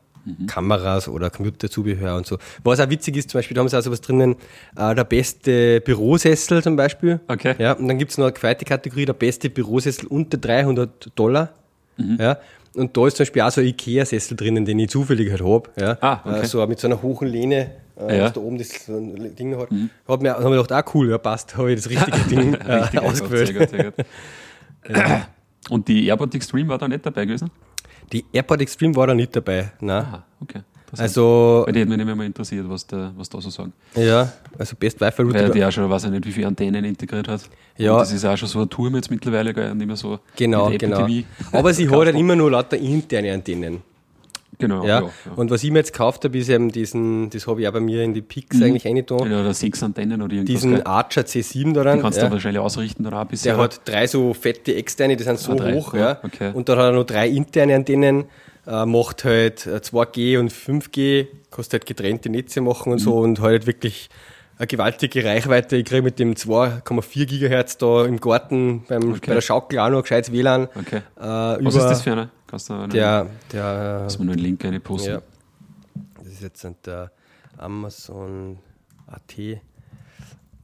[0.47, 2.37] Kameras oder Computerzubehör und so.
[2.63, 4.37] Was auch witzig ist, zum Beispiel, da haben sie auch sowas drinnen,
[4.77, 7.21] äh, der beste Bürosessel zum Beispiel.
[7.27, 7.55] Okay.
[7.59, 11.51] Ja, und dann gibt es noch eine zweite Kategorie, der beste Bürosessel unter 300 Dollar.
[11.97, 12.19] Mhm.
[12.21, 12.37] Ja,
[12.75, 15.71] und da ist zum Beispiel auch so ein Ikea-Sessel drinnen, den ich zufällig halt habe.
[15.81, 16.41] Ja, Ah, okay.
[16.43, 18.19] Äh, so mit so einer hohen Lehne, äh, Ja.
[18.19, 18.21] Mhm.
[18.27, 19.69] was da oben das so ein Ding hat.
[20.07, 22.73] Hat mir, hab mir gedacht, ah cool, ja passt, habe ich das richtige Ding äh,
[22.75, 23.47] Richtig, ausgewählt.
[23.49, 23.95] Sehr gut, sehr gut.
[25.69, 27.51] Und die Airport Extreme war da nicht dabei gewesen?
[28.13, 29.71] Die AirPod Extreme war da nicht dabei.
[29.81, 30.05] Nein.
[30.05, 30.61] Aha, okay.
[30.99, 33.73] Also, Weil die hätte mich nämlich mal interessiert, was da, was da so sagen.
[33.95, 35.51] ja, also Best Wi-Fi Weil Router.
[35.51, 37.43] die auch schon, weiß ich nicht, wie viele Antennen integriert hat.
[37.77, 37.93] Ja.
[37.93, 40.69] Und das ist auch schon so ein Turm jetzt mittlerweile, gell, nicht mehr so Genau,
[40.77, 41.07] genau.
[41.07, 41.29] TV.
[41.53, 43.83] Aber sie hat halt immer nur lauter interne Antennen.
[44.61, 45.01] Genau, Ja.
[45.01, 45.07] ja.
[45.07, 45.11] ja.
[45.37, 47.81] Und was ich mir jetzt gekauft habe, ist eben diesen, das habe ich auch bei
[47.81, 49.31] mir in die Pix eigentlich reingetan.
[49.31, 50.61] Ja, oder sechs Antennen oder irgendwas.
[50.63, 50.87] Diesen.
[50.87, 51.97] Archer C7 daran.
[51.99, 52.27] Die kannst ja.
[52.27, 53.55] du wahrscheinlich ausrichten auch ein bisschen.
[53.55, 56.51] Der hat drei so fette externe, die sind so Ah, hoch, ja, okay.
[56.55, 58.25] Und dann hat er noch drei interne Antennen,
[58.67, 63.05] äh, macht halt äh, 2G und 5G, kannst halt getrennte Netze machen und Mhm.
[63.05, 64.09] so und halt wirklich
[64.59, 65.77] eine gewaltige Reichweite.
[65.77, 69.21] Ich kriege mit dem 2,4 Gigahertz da im Garten beim, Okay.
[69.29, 70.69] bei der Schaukel auch noch gescheites WLAN.
[70.79, 70.97] Okay.
[71.19, 72.29] Äh, Was ist das für einer?
[72.51, 75.11] Kannst du einen, der, der, Lass mir nur einen Link rein posten.
[75.13, 75.23] ja.
[76.19, 77.11] Das ist jetzt der
[77.59, 78.59] Amazon
[79.07, 79.37] AT.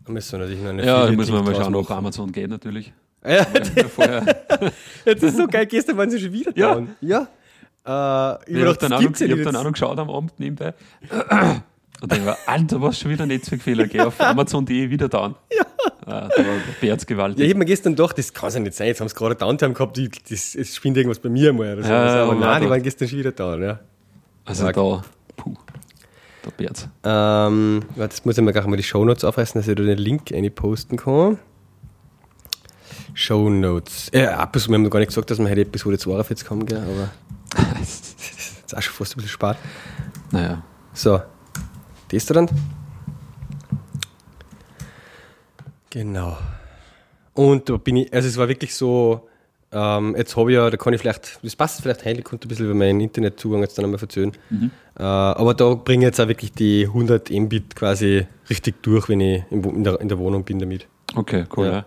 [0.05, 1.90] Da müssen wir natürlich noch eine Ja, da man Link mal schauen, ob.
[1.90, 2.92] Amazon geht natürlich.
[3.25, 6.75] Ja, das ist so geil, gestern waren sie schon wieder Ja.
[6.75, 6.88] down.
[7.01, 7.22] Ja.
[7.85, 9.99] Äh, ich über habe dann, auch noch- gibt's ja ich hab dann auch noch geschaut
[9.99, 10.75] am Abend nebenbei.
[12.03, 15.35] Und dann war, Alter, was schon wieder ein Netzwerkfehler, geh auf Amazon.de wieder down.
[15.57, 15.64] Ja.
[16.07, 16.45] Ah, da war
[16.81, 17.45] Bärz Ja, gewaltig.
[17.45, 18.87] ich hab mir gestern gedacht, das kann ja nicht sein.
[18.87, 21.83] Jetzt haben sie gerade Downtime gehabt, die, das, es spinnt irgendwas bei mir mal oder
[21.83, 21.88] so.
[21.90, 23.81] Ja, Also, aber nein, die waren gestern schon wieder down, ja.
[24.45, 25.03] Also da,
[25.37, 25.55] puh,
[26.45, 26.88] der Bärz.
[27.03, 29.99] Ähm, warte, jetzt muss ich mir gleich mal die Shownotes aufreißen, dass ich da den
[29.99, 31.38] Link posten kann.
[33.14, 34.11] Shownotes.
[34.14, 36.79] Ja, zu, wir haben noch gar nicht gesagt, dass wir heute Episode 42 haben, gell,
[36.79, 37.11] aber
[37.81, 38.14] das
[38.66, 39.57] ist auch schon fast ein bisschen spät.
[40.31, 41.21] Naja, So,
[42.11, 42.49] das dann.
[45.96, 46.37] Genau.
[47.32, 49.26] Und da bin ich, also es war wirklich so,
[49.72, 52.46] ähm, jetzt habe ich ja, da kann ich vielleicht, das passt vielleicht heil, ich konnte
[52.46, 54.32] ein bisschen über meinen Internetzugang jetzt dann einmal verzögern.
[54.98, 59.20] Äh, aber da bringe ich jetzt auch wirklich die 100 Mbit quasi richtig durch, wenn
[59.20, 60.87] ich in, der, in der Wohnung bin damit.
[61.14, 61.72] okay, cool, Ja.
[61.72, 61.87] ja.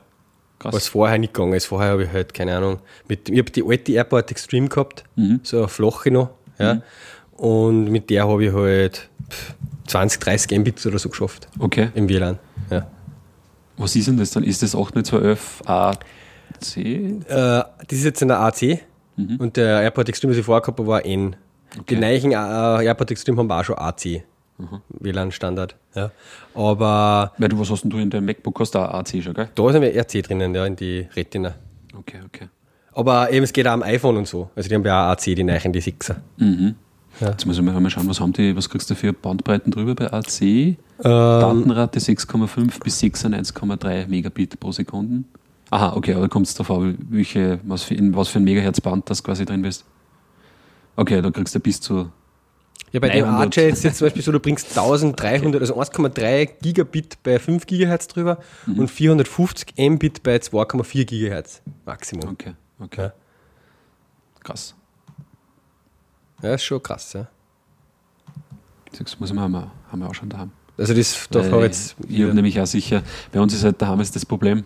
[0.58, 0.74] Krass.
[0.74, 1.68] Was vorher nicht gegangen ist.
[1.68, 5.40] Vorher habe ich halt, keine Ahnung, mit, ich habe die alte Airport Extreme gehabt, Mhm.
[5.44, 6.82] so eine flache noch, ja.
[7.38, 9.54] Und mit der habe ich halt pff,
[9.88, 12.40] 20, 30 Mbit oder so geschafft Okay, im WLAN.
[12.70, 12.88] Ja.
[13.80, 14.44] Was ist denn das dann?
[14.44, 16.06] Ist das 8911 AC?
[16.78, 18.80] Äh, das ist jetzt in der AC
[19.40, 21.36] und der AirPod Extreme, was ich vorher gehabt habe, war N.
[21.90, 24.24] Die neuen äh, AirPod Extreme haben auch schon AC.
[24.90, 25.76] WLAN-Standard.
[25.96, 26.12] Ja.
[26.54, 28.60] Aber Weil du, was hast denn du in deinem MacBook?
[28.60, 29.50] Hast du auch AC schon, gell?
[29.56, 31.56] da ist ein RC drinnen, ja, in die Retina.
[31.98, 32.50] Okay, okay.
[32.92, 34.50] Aber eben, es geht auch am iPhone und so.
[34.56, 36.16] Also die haben ja auch AC, die neuen, die 6er.
[37.20, 40.12] Jetzt muss ich mal schauen, was haben die, was kriegst du für Bandbreiten drüber bei
[40.12, 40.42] AC?
[40.42, 45.24] Ähm, Datenrate 6,5 bis 96,3 Megabit pro Sekunde.
[45.72, 48.44] Aha, okay, aber da kommt es darauf an, welche, was für, in was für ein
[48.44, 49.86] Megahertz-Band das quasi drin bist.
[50.96, 52.10] Okay, da kriegst du bis zu.
[52.92, 53.40] Ja, bei dem 900.
[53.46, 58.08] Archer ist jetzt zum Beispiel so, du bringst 1300, also 1,3 Gigabit bei 5 Gigahertz
[58.08, 58.80] drüber Mhm.
[58.80, 62.30] und 450 Mbit bei 2,4 Gigahertz Maximum.
[62.32, 63.02] Okay, okay.
[63.04, 63.14] Ja.
[64.44, 64.74] Krass.
[66.42, 67.28] Ja, ist schon krass, ja.
[68.98, 70.52] Das muss mir auch mal, haben wir auch schon daheim.
[70.78, 71.96] Also das darf man jetzt.
[72.08, 74.64] ich habe nämlich auch sicher, bei uns ist halt daheim ist das Problem,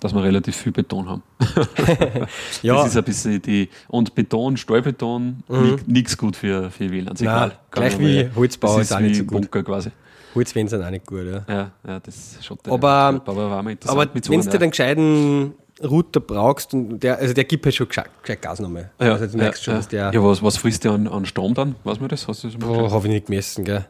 [0.00, 1.22] dass wir relativ viel Beton haben.
[2.62, 3.68] ja, Das ist ein bisschen die.
[3.88, 5.42] Und Beton, Stahlbeton,
[5.86, 6.84] nichts gut für, für.
[6.84, 7.04] Mhm.
[7.04, 7.58] Nein, Egal.
[7.70, 8.28] gleich wie.
[8.34, 9.32] Holzbau das ist auch nicht so gut.
[9.42, 9.90] Bunker quasi.
[10.34, 11.44] Holzwände sind auch nicht gut, ja.
[11.48, 17.00] Ja, ja, das schaut Aber- aber Aber wenn du einer- den gescheiten Router brauchst, und
[17.00, 18.90] der, also der gibt halt schon gescheit, Gas nochmal.
[19.00, 20.10] ja, also du merkst schon, ja, dass der.
[20.12, 21.74] ja, was, was frisst der an, an Strom dann?
[21.84, 22.28] Weiß man das?
[22.28, 23.86] Hast du das mal Oh, habe ich nicht gemessen, gell?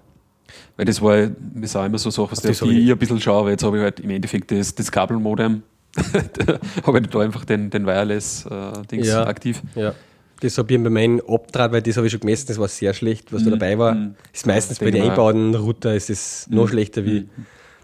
[0.77, 3.65] Weil das war, das auch immer so Sachen, was ich ein bisschen schaue, weil jetzt
[3.65, 5.63] habe ich halt im Endeffekt das, das Kabelmodem,
[6.87, 9.27] habe ich da einfach den, den Wireless-Dings Ja.
[9.27, 9.63] aktiv.
[9.75, 9.95] Ja.
[10.41, 12.95] Das habe ich bei meinem Abdraht, weil das habe ich schon gemessen, das war sehr
[12.95, 13.97] schlecht, was da dabei war.
[14.33, 17.29] Ist meistens Ja, bei den eingebauten Router ist es noch schlechter wie.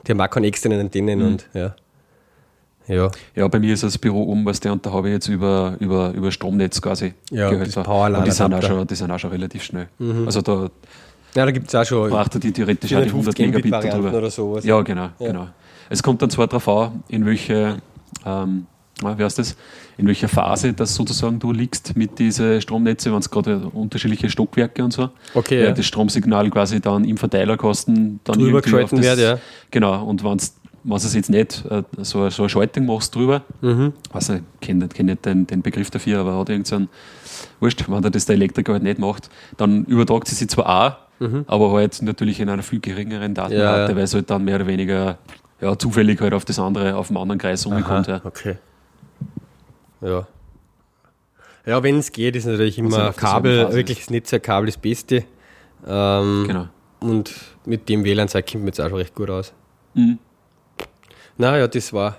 [0.07, 1.75] Die haben auch keine externen Antennen und ja.
[2.89, 3.11] Ja.
[3.35, 5.77] Ja, bei mir ist das Büro um, was der, und da habe ich jetzt über,
[5.81, 7.87] über, über Stromnetz quasi Ja, Gehälter.
[7.89, 9.89] Und die sind, auch schon, die sind auch schon relativ schnell.
[10.25, 10.69] Also da
[11.35, 13.93] Ja, da gibt es auch schon braucht er die theoretisch auch die 100 450 Megabit
[13.95, 14.19] drüber.
[14.19, 14.65] oder sowas.
[14.65, 15.27] Ja, genau, Ja.
[15.27, 15.49] genau.
[15.89, 17.77] Es kommt dann zwar darauf an, in welche,
[18.25, 18.67] ähm,
[19.01, 19.57] wie heißt das,
[19.99, 24.83] in welcher Phase das sozusagen du liegst mit diesen Stromnetze, wenn es gerade unterschiedliche Stockwerke
[24.83, 25.11] und so.
[25.35, 25.73] Okay, ja.
[25.73, 29.39] das Stromsignal quasi dann im Verteilerkasten dann Drüber geschalten wird, ja.
[29.71, 30.39] Genau, und wenn
[31.05, 33.93] du es jetzt nicht äh, so, so eine Schaltung machst drüber, Mhm.
[34.13, 36.89] weiß nicht, ich kenne kenn nicht den, den Begriff dafür, aber hat irgendeinen,
[37.61, 40.67] wurscht, wenn der das der Elektriker halt nicht macht, dann übertragt sie sich zwar
[41.21, 43.89] auch, aber halt natürlich in einer viel geringeren Datenrate, Mhm.
[43.91, 45.19] Ja, weil es halt dann mehr oder weniger
[45.61, 48.07] ja, zufällig halt auf das andere, auf den anderen Kreis umkommt.
[48.09, 48.21] Ja.
[48.23, 48.57] Okay.
[50.03, 50.27] Ja.
[51.65, 55.25] Ja, wenn es geht, ist natürlich Also immer derselben Kabel, wirklich das Netzwerkkabel das Beste.
[55.87, 56.67] Ähm, Genau.
[57.01, 57.33] Und
[57.65, 59.53] mit dem WLAN-Zeug kommt mir jetzt auch schon recht gut aus.
[59.95, 60.19] Mhm.
[61.39, 62.17] Naja, das war,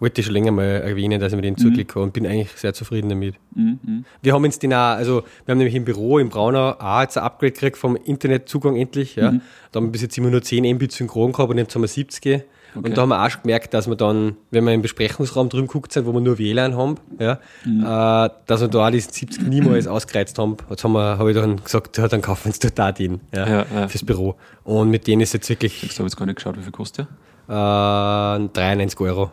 [0.00, 2.50] wollte ich schon länger mal erwähnen, dass ich mir den zugeklickt habe und bin eigentlich
[2.52, 3.34] sehr zufrieden damit.
[3.54, 3.78] Mhm.
[3.82, 4.04] Mhm.
[4.22, 7.18] Wir haben jetzt den auch, also wir haben nämlich im Büro in Braunau auch jetzt
[7.18, 9.16] ein Upgrade gekriegt vom Internetzugang endlich.
[9.16, 9.32] Ja.
[9.32, 9.40] Mhm.
[9.72, 11.88] Da haben wir bis jetzt immer nur 10 Mbit synchron gehabt und jetzt haben wir
[11.88, 12.44] 70.
[12.74, 15.66] Und da haben wir auch schon gemerkt, dass wir dann, wenn wir im Besprechungsraum drüben
[15.66, 17.80] geguckt sind, wo wir nur WLAN haben, ja, Mhm.
[17.82, 20.58] äh, dass wir da auch diesen 70 niemals ausgereizt haben.
[20.68, 23.48] Jetzt haben wir, habe ich dann gesagt, ja, dann kaufen wir uns da den ja,
[23.48, 23.88] Ja, ja.
[23.88, 24.36] fürs Büro.
[24.64, 26.98] Und mit denen ist jetzt wirklich Ich habe jetzt gar nicht geschaut, wie viel kostet
[26.98, 27.16] der?
[27.48, 29.30] Äh, 93 Euro.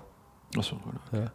[0.57, 0.77] Achso,
[1.11, 1.27] genau.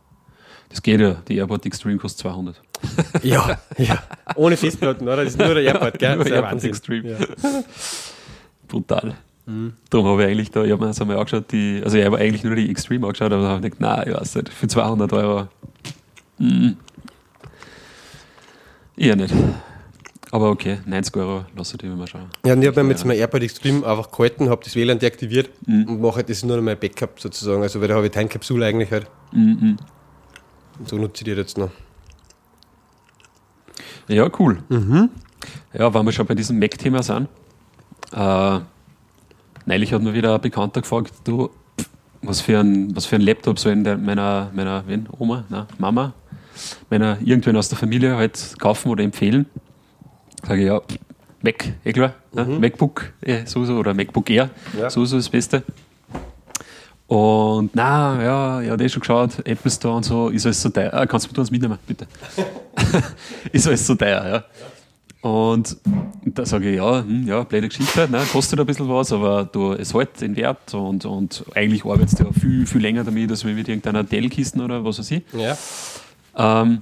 [0.69, 2.61] Das geht ja, die AirPod Extreme kostet 200.
[3.23, 3.99] Ja, ja.
[4.37, 5.25] Ohne Festplatten, oder?
[5.25, 6.17] Das ist nur der Airport, gell?
[6.17, 6.71] Nur Das ist ein AirPod Wahnsinn.
[6.71, 7.11] Extreme.
[7.19, 7.63] Ja.
[8.69, 9.15] Brutal.
[9.91, 12.19] Darum habe ich eigentlich da, ich habe mir das einmal angeschaut, die, also ich habe
[12.19, 14.69] eigentlich nur die Extreme angeschaut, aber dann habe ich gedacht, nein, ich weiß nicht, für
[14.69, 15.49] 200 Euro.
[16.39, 16.71] Mm.
[18.97, 19.35] Eher nicht.
[20.33, 22.31] Aber okay, 90 Euro, lass ich dir mal schauen.
[22.47, 25.51] Ja, und ich habe mir jetzt mein AirPod Extreme einfach gehalten, habe das WLAN deaktiviert
[25.67, 27.63] und mache das nur noch mein Backup sozusagen.
[27.63, 29.09] Also, weil da habe ich Time-Kapsule eigentlich halt.
[29.33, 29.77] Mhm.
[30.79, 31.71] Und so nutze ich die jetzt noch.
[34.07, 34.63] Ja, cool.
[35.73, 37.29] Ja, wenn wir schon bei diesem Mac-Thema sind,
[38.13, 38.61] äh,
[39.67, 41.51] neulich hat mir wieder ein Bekannter gefragt, du,
[42.23, 46.13] was für ein, was für ein Laptop soll der, meiner, meiner wen, Oma, na, Mama,
[46.89, 49.47] meiner irgendwen aus der Familie halt kaufen oder empfehlen?
[50.47, 50.81] Sage ich, ja,
[51.43, 52.45] Mac, eh klar, ne?
[52.45, 54.91] MacBook eh, sowieso oder MacBook Air, Ja.
[54.91, 55.63] sowieso das Beste.
[57.07, 60.69] Und na, ja, ja, hat eh schon geschaut, Apple Store und so, ist alles so
[60.69, 60.93] teuer.
[60.95, 62.07] Ah, kannst du mir uns mitnehmen, bitte?
[63.53, 64.45] ist alles so teuer, ja.
[65.29, 65.77] Und
[66.25, 69.73] da sage ich, ja, hm, ja, blöde Geschichte, ne, kostet ein bisschen was, aber du,
[69.73, 73.45] es hält den Wert und, und eigentlich arbeitest du ja viel, viel länger damit, als
[73.45, 75.23] mit irgendeiner Dell-Kisten oder was weiß ich.
[75.33, 75.59] Ja.
[76.63, 76.81] Ähm,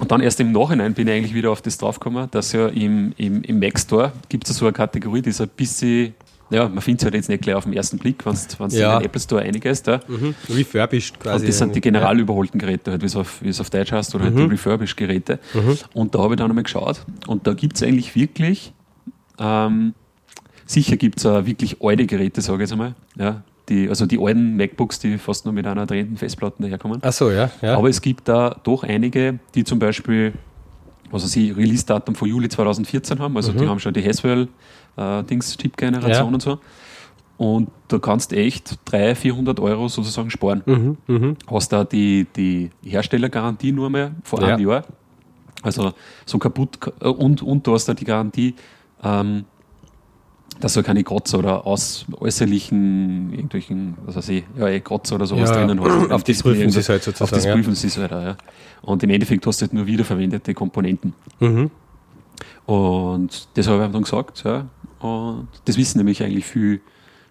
[0.00, 3.12] und dann erst im Nachhinein bin ich eigentlich wieder auf das draufgekommen, dass ja im,
[3.16, 6.14] im, im Mac Store gibt es so eine Kategorie, die ist ein bisschen,
[6.50, 8.34] ja, man findet es halt jetzt nicht gleich auf den ersten Blick, wenn
[8.68, 8.94] du Ja.
[8.94, 9.86] in den Apple Store eingehst.
[9.86, 10.00] Ja.
[10.06, 10.34] Mhm.
[10.48, 11.40] Refurbished quasi.
[11.44, 13.92] Und das sind die general überholten Geräte, halt, wie es auf, wie es auf Deutsch
[13.92, 15.38] heißt, oder halt die refurbished Geräte.
[15.94, 17.04] Und da habe ich dann einmal geschaut.
[17.26, 18.72] Und da gibt es eigentlich wirklich,
[19.38, 19.94] ähm,
[20.66, 22.94] sicher gibt es wirklich alte Geräte, sage ich jetzt einmal.
[23.16, 23.42] Ja.
[23.68, 26.98] Die, also die alten MacBooks, die fast nur mit einer drehenden Festplatte daherkommen.
[27.02, 27.50] Ach so, ja.
[27.62, 27.76] ja.
[27.76, 30.32] Aber es gibt da doch einige, die zum Beispiel,
[31.10, 34.02] also sie Release-Datum von Juli 2014 haben, also die haben schon die
[34.96, 36.22] Haswell-Dings-Chip-Generation Ja.
[36.24, 36.58] und so.
[37.38, 40.62] Und da kannst echt 300, 400 Euro sozusagen sparen.
[40.64, 41.36] mhm, mhm.
[41.50, 44.54] Hast da die, die Herstellergarantie nur mehr vor Ja.
[44.56, 44.84] einem Jahr.
[45.62, 45.92] Also
[46.24, 48.54] so kaputt äh, und, und du hast da die Garantie,
[49.02, 49.44] ähm,
[50.60, 55.26] dass du keine Kratzer oder aus äußerlichen irgendwelchen, was weiß ich, ja, eh Kratzer oder
[55.26, 56.10] sowas Ja, drinnen hast.
[56.10, 57.54] auf das prüfen sie es halt sozusagen, Auf das ja.
[57.54, 58.36] prüfen sie es halt auch, ja.
[58.82, 61.12] Und im Endeffekt hast du halt nur wiederverwendete Komponenten.
[61.40, 61.70] Mhm.
[62.66, 64.66] Und das habe ich dann gesagt, ja.
[65.00, 66.80] Und das wissen nämlich eigentlich viel,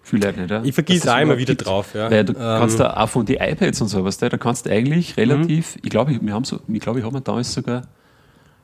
[0.02, 0.50] viel Leute nicht.
[0.50, 0.62] Ja.
[0.62, 1.66] Ich vergiss auch immer wieder gibt.
[1.66, 2.10] drauf, ja.
[2.10, 5.16] Weil du Ähm, kannst da auch von die iPads und sowas, da kannst du eigentlich
[5.16, 5.80] relativ, Mhm.
[5.84, 7.82] ich glaube, wir haben so, ich glaube, ich habe damals sogar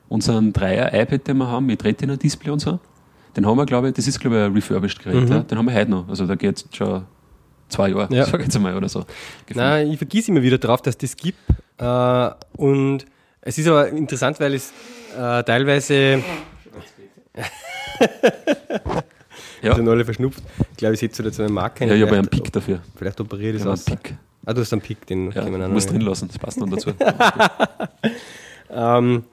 [0.09, 2.79] unseren Dreier iPad, den wir haben, mit Retina-Display und so,
[3.35, 5.39] den haben wir, glaube ich, das ist, glaube ich, ein refurbished Gerät, ja?
[5.39, 6.07] den haben wir heute noch.
[6.09, 7.05] Also da geht es schon
[7.69, 8.13] zwei Jahre, Mhm.
[8.15, 8.25] Ja.
[8.25, 8.99] sag ich jetzt mal, oder so.
[9.45, 9.57] gefühlt.
[9.57, 11.39] Nein, ich vergieße immer wieder drauf, dass das gibt.
[11.77, 13.05] Äh, und
[13.41, 14.71] es ist aber interessant, weil es
[15.17, 16.21] äh, teilweise
[19.61, 19.75] Ja.
[19.75, 20.43] sind alle verschnupft.
[20.71, 22.79] Ich glaube, ich setze jetzt eine Marke Ja, ich habe einen Pick dafür.
[22.95, 24.03] Vielleicht operiere ich Ich das habe einen aus.
[24.03, 24.15] Pick.
[24.45, 26.91] Ah, du hast einen Pick, den Ja, muss drin lassen, das passt dann dazu.
[28.75, 29.23] Ähm,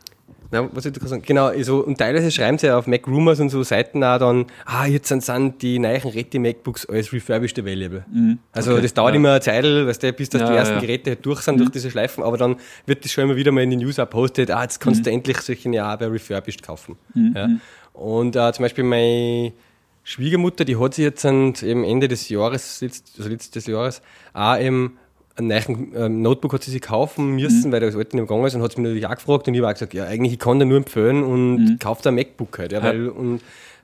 [0.53, 1.23] na, was ich sagen?
[1.25, 4.47] Genau, also, und teilweise schreiben sie ja auf Mac Rumors und so Seiten auch dann,
[4.65, 8.05] ah, jetzt sind, sind die neuen Reti MacBooks als refurbished available.
[8.53, 9.17] Also okay, das dauert ja.
[9.17, 10.79] immer eine Zeit, weißt du, bis dass Ja, die ersten ja.
[10.81, 10.87] Mhm.
[10.87, 13.63] Geräte halt durch sind durch diese Schleifen, aber dann wird das schon immer wieder mal
[13.63, 15.05] in die News postet, ah, jetzt kannst Mhm.
[15.05, 16.97] du endlich solche ja bei refurbished kaufen.
[17.15, 17.49] Ja.
[17.93, 19.53] Und äh, zum Beispiel meine
[20.03, 22.83] Schwiegermutter, die hat sich jetzt an, eben Ende des Jahres,
[23.19, 24.97] also letztes Jahres, auch eben
[25.37, 27.73] einen neuen ähm, Notebook hat sie sich kaufen müssen, Mhm.
[27.73, 29.61] weil das alte nicht gegangen ist und hat sie mich natürlich auch gefragt und ich
[29.61, 31.79] habe auch gesagt, ja, eigentlich, ich kann dir nur empfehlen und Mhm.
[31.79, 32.73] kauft ein MacBook halt.
[32.73, 33.37] Ja, weil, und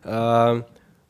[0.05, 0.63] äh,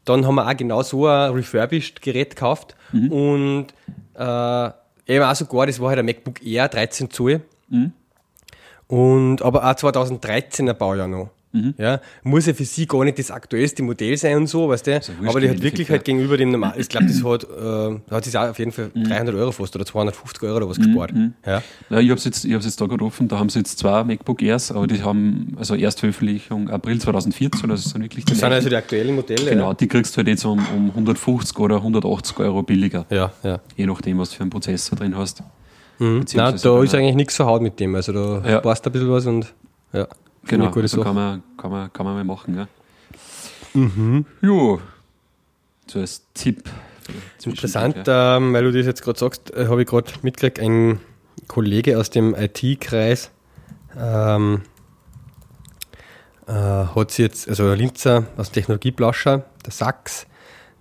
[0.04, 3.12] dann haben wir auch genau so ein refurbished Gerät gekauft Mhm.
[3.12, 3.66] und
[4.14, 4.70] äh,
[5.12, 7.40] eben auch sogar, das war halt ein MacBook Air 13 Zoll.
[7.68, 7.92] Mhm.
[8.88, 11.30] Und, aber auch 2013er Baujahr noch.
[11.56, 11.74] Mhm.
[11.78, 14.92] Ja, muss ja für sie gar nicht das aktuellste Modell sein und so, weißt du?
[14.92, 18.24] wurscht aber die hat wirklich halt gegenüber dem normalen, ich glaube, das hat, äh, hat
[18.24, 19.04] sich auch auf jeden Fall Mhm.
[19.04, 21.12] 300 Euro fast oder 250 Euro oder was gespart.
[21.46, 21.62] Ja.
[21.90, 24.04] Ja, ich habe es jetzt, ich jetzt da gerade offen, da haben sie jetzt zwei
[24.04, 28.52] MacBook Airs, aber die haben, also Erstveröffentlichung April 2014, das sind wirklich die Das sind
[28.52, 29.50] also die aktuellen Modelle.
[29.50, 33.60] Genau, die kriegst du halt jetzt um, um 150 oder 180 Euro billiger, Ja, ja.
[33.76, 35.42] je nachdem, was du für einen Prozessor drin hast.
[35.98, 36.24] Mhm.
[36.34, 37.94] Nein, da ist eigentlich nichts so haut mit dem.
[37.94, 38.60] Also da Ja.
[38.60, 39.52] passt ein bisschen was und
[39.94, 40.06] ja.
[40.46, 42.56] Genau, eine also kann, man, kann, man, kann man mal machen.
[42.56, 42.68] Ja.
[43.74, 44.24] Mhm.
[44.40, 44.80] Jo,
[45.86, 46.64] so als Tipp.
[47.44, 48.36] Interessant, Ja.
[48.36, 51.00] ähm, weil du das jetzt gerade sagst, äh, habe ich gerade mitgekriegt, ein
[51.46, 53.30] Kollege aus dem IT-Kreis
[53.96, 54.62] ähm,
[56.46, 60.26] äh, hat sich jetzt, also ein Linzer aus dem Technologieblauscher, der Sachs,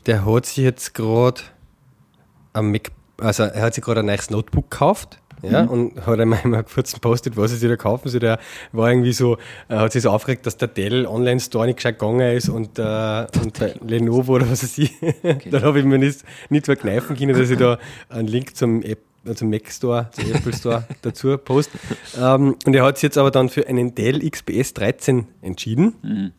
[0.05, 1.41] der hat sich jetzt gerade
[2.53, 5.19] am Mac, also er hat sich gerade ein neues Notebook gekauft.
[5.41, 8.19] Ja, und hat einmal mal kurz gepostet, was er sich da kaufen soll.
[8.19, 8.39] Der
[8.71, 12.35] war irgendwie so, er hat sich so aufgeregt, dass der Dell Online-Store nicht gescheit gegangen
[12.35, 14.93] ist und, äh, und Lenovo oder was weiß ich.
[15.51, 17.77] Dann habe ich mir nicht, nicht verkneifen können, dass ich da
[18.09, 21.71] einen Link zum App, äh, zum Mac Store, zum Apple Store dazu post.
[22.19, 25.95] Ähm, und er hat sich jetzt aber dann für einen Dell XPS 13 entschieden.
[26.01, 26.31] Mhm.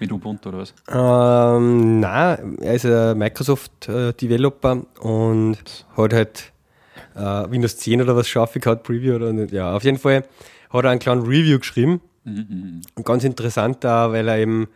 [0.00, 0.74] Mit Ubuntu oder was?
[0.88, 5.56] Ähm, nein, er ist ein Microsoft-Developer und
[5.96, 6.52] hat halt
[7.14, 9.52] äh, Windows 10 oder was scharf gehabt, Preview oder nicht.
[9.52, 10.24] Ja, auf jeden Fall
[10.70, 12.00] hat er einen kleinen Review geschrieben.
[12.24, 12.80] Mhm.
[12.94, 14.68] Und ganz interessant da, weil er eben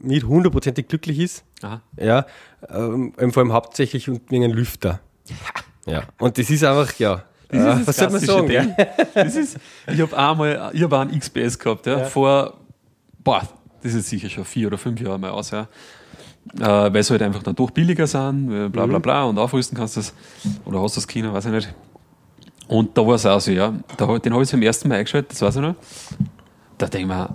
[0.00, 1.44] nicht hundertprozentig glücklich ist.
[1.62, 1.80] Aha.
[1.96, 2.26] Ja,
[2.68, 5.00] ähm, vor allem hauptsächlich und wegen einem Lüfter.
[5.86, 7.24] Ja, und das ist einfach, ja.
[7.48, 8.48] Das äh, ist das was soll man sagen?
[8.48, 8.74] Ding.
[8.78, 9.04] Ja?
[9.14, 12.58] Das ist, ich habe einmal, ich habe einen XPS gehabt, ja, vor,
[13.24, 13.42] boah,
[13.82, 15.68] das ist sicher schon vier oder fünf Jahre mal aus, ja.
[16.58, 18.90] Äh, weil sie halt einfach dann doch billiger sind, äh, bla Mhm.
[18.90, 20.14] bla bla, und aufrüsten kannst du das,
[20.64, 21.74] oder hast du das Kino, weiß ich nicht.
[22.68, 23.72] Und da war es auch so, ja.
[23.96, 25.74] Da, den habe ich zum ersten Mal eingeschaltet, das weiß ich noch.
[26.78, 27.34] Da denke ich mir,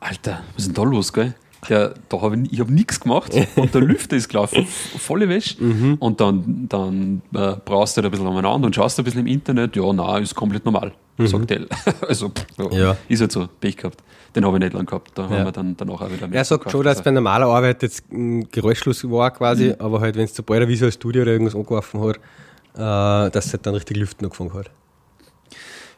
[0.00, 1.34] Alter, was ist denn da los, gell?
[1.68, 5.62] Der, da hab ich, ich habe nichts gemacht und der Lüfter ist gelaufen, volle Wäsche.
[5.62, 5.94] Mhm.
[6.00, 9.26] Und dann, dann äh, brauchst du halt ein bisschen umeinander und schaust ein bisschen im
[9.28, 11.68] Internet, ja, na, ist komplett normal, sagt Dell.
[12.08, 12.72] also, pff, ja, Mhm.
[12.72, 12.96] Ja.
[13.08, 14.02] ist halt so, Pech gehabt.
[14.34, 15.30] Den habe ich nicht lang gehabt, da Ja.
[15.30, 16.38] haben wir dann danach auch wieder mehr.
[16.38, 19.74] Er sagt schon, dass bei normaler Arbeit jetzt ein Geräuschschluss war quasi, Mhm.
[19.78, 23.52] aber halt, wenn es sobald er Visual Studio oder irgendwas angeworfen hat, äh, dass es
[23.52, 24.70] halt dann richtig Lüften angefangen hat.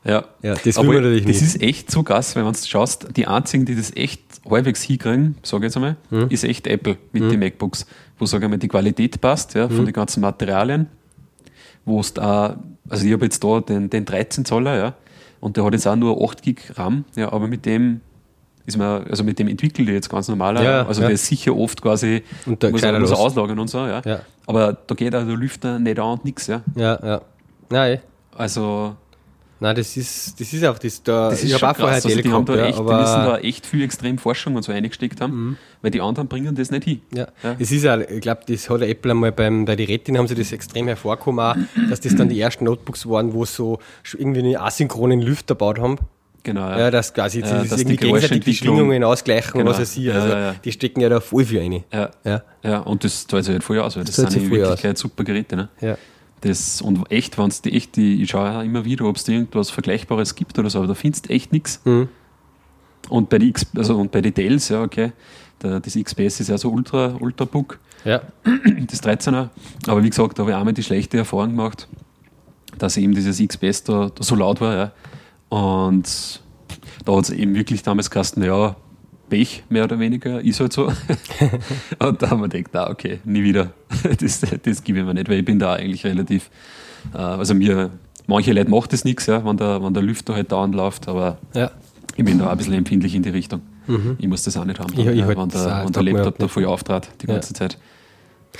[0.06, 1.42] Ja, Ja, das will aber man natürlich das nicht.
[1.54, 3.16] ist echt so krass, wenn man es schaust.
[3.16, 6.28] Die einzigen, die das echt halbwegs hinkriegen, sage ich jetzt einmal, Hm.
[6.28, 7.86] ist echt Apple mit den MacBooks,
[8.18, 9.84] wo sage ich mal die Qualität passt, ja, von Hm.
[9.86, 10.88] den ganzen Materialien,
[11.86, 14.94] wo es da, also ich habe jetzt da den, den 13 Zoller, ja,
[15.44, 18.00] und der hat jetzt auch nur 8 Gig RAM, ja, aber mit dem
[18.66, 20.54] ist man, also mit dem entwickelt jetzt ganz normal.
[20.64, 21.08] Ja, also ja.
[21.08, 24.00] der ist sicher oft quasi, Und der muss, er- muss er auslagern und so, ja.
[24.06, 24.20] Ja.
[24.46, 26.62] Aber da geht auch der Lüfter nicht an und nichts, ja.
[26.74, 27.20] Ja, ja.
[27.68, 28.00] Nein,
[28.36, 28.96] Also,
[29.60, 31.02] nein das, ist, das ist auch das.
[31.02, 31.94] Da, das ist ich habe auch vorher.
[31.96, 33.44] Also die haben da echt, die müssen da aber Mhm.
[33.44, 37.02] echt viel extrem Forschung und so eingesteckt haben, weil die anderen bringen das nicht hin.
[37.14, 37.26] ja.
[37.42, 37.56] Ja.
[37.58, 40.34] es ist ja, ich glaube, das hat Apple einmal beim, bei die Retin haben sie
[40.34, 41.56] das extrem hervorgekommen, auch,
[41.90, 43.78] dass das dann die ersten Notebooks waren, wo so
[44.16, 45.98] irgendwie einen asynchronen Lüfter gebaut haben.
[46.42, 49.70] Genau, Ja, dass quasi Ja, das dass irgendwie die gegenseitig die Schwingungen ausgleichen Genau.
[49.70, 50.04] was weiß ich.
[50.04, 50.54] Ja, Also ja, ja.
[50.64, 51.84] die stecken ja da voll viel rein.
[51.92, 52.10] Ja.
[52.24, 54.58] Ja, Ja, und das zahlt sich halt voll aus, weil das, zahlt sind in voll
[54.62, 54.68] aus.
[54.68, 55.56] Wirklichkeit super Geräte.
[55.56, 55.68] Ne?
[55.82, 55.98] ja.
[56.40, 59.24] Das, und echt, wenn es die echt, die, ich schaue ja immer wieder, ob es
[59.24, 61.80] da irgendwas Vergleichbares gibt oder so, aber da findest du echt nichts.
[61.84, 62.08] Mhm.
[63.08, 65.12] Und bei die X, also und bei den Dells, ja, okay,
[65.64, 68.20] der, das XPS ist ja so ultra, ultra book, Ja.
[68.86, 69.48] das 13er.
[69.86, 71.88] Aber wie gesagt, da habe ich einmal die schlechte Erfahrung gemacht,
[72.78, 74.92] dass eben dieses XPS da, da so laut war, ja.
[75.48, 76.40] Und
[77.04, 78.76] da hat es eben wirklich damals geheißen, ja,
[79.30, 80.86] Pech, mehr oder weniger, ist halt so.
[81.98, 83.72] und da haben wir gedacht, ah, okay, nie wieder.
[84.20, 86.50] Das, das gebe ich mir nicht, weil ich bin da eigentlich relativ,
[87.14, 87.90] äh, also mir,
[88.26, 91.38] manche Leute macht das nichts, ja, wenn der, wenn der Lüfter halt dauernd läuft, aber
[91.54, 91.70] ja.
[92.16, 93.62] ich bin da ein bisschen empfindlich in die Richtung.
[94.18, 96.38] Ich muss das auch nicht haben, Ich- ich ja, halt wenn der, wenn der Laptop
[96.38, 97.34] da voll auftrat, die Ja.
[97.34, 97.78] ganze Zeit.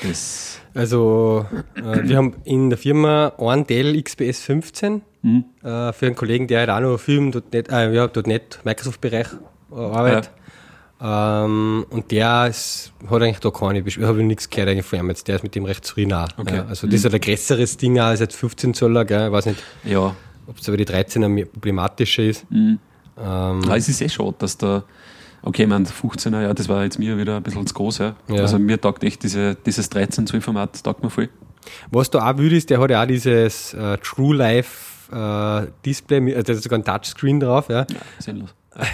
[0.02, 5.44] Das, Also, äh, wir haben in der Firma einen Dell XPS 15 Mhm.
[5.62, 9.28] äh, für einen Kollegen, der halt auch noch Film, .NET, äh, ja, .NET Microsoft-Bereich
[9.72, 10.30] äh, arbeitet.
[11.00, 13.80] Ähm, und der ist, hat eigentlich da keine.
[13.80, 15.26] Ich habe nichts gehört eigentlich von ihm jetzt.
[15.28, 16.28] Der ist mit dem recht zufrieden auch.
[16.38, 16.56] Okay.
[16.56, 19.26] Ja, also, das ist halt ein größeres Ding auch als jetzt 15 Zoller, gell.
[19.26, 20.14] Ich weiß nicht, ja,
[20.46, 22.50] ob es aber die 13er mehr problematischer ist.
[22.50, 22.78] Mhm.
[23.16, 24.82] Ähm, Aber es ist eh schade, dass da,
[25.44, 28.16] okay, meine, 15er, ja, das war jetzt mir wieder ein bisschen zu groß, ja.
[28.28, 28.42] Ja.
[28.42, 31.28] Also mir taugt echt diese, dieses 13 Zoll Format, taugt mir voll.
[31.90, 36.35] Was da auch wild ist, der hat ja auch dieses äh, True Life äh, Display,
[36.35, 37.87] also sogar ein Touchscreen drauf, ja.
[37.90, 38.54] Ja, sinnlos.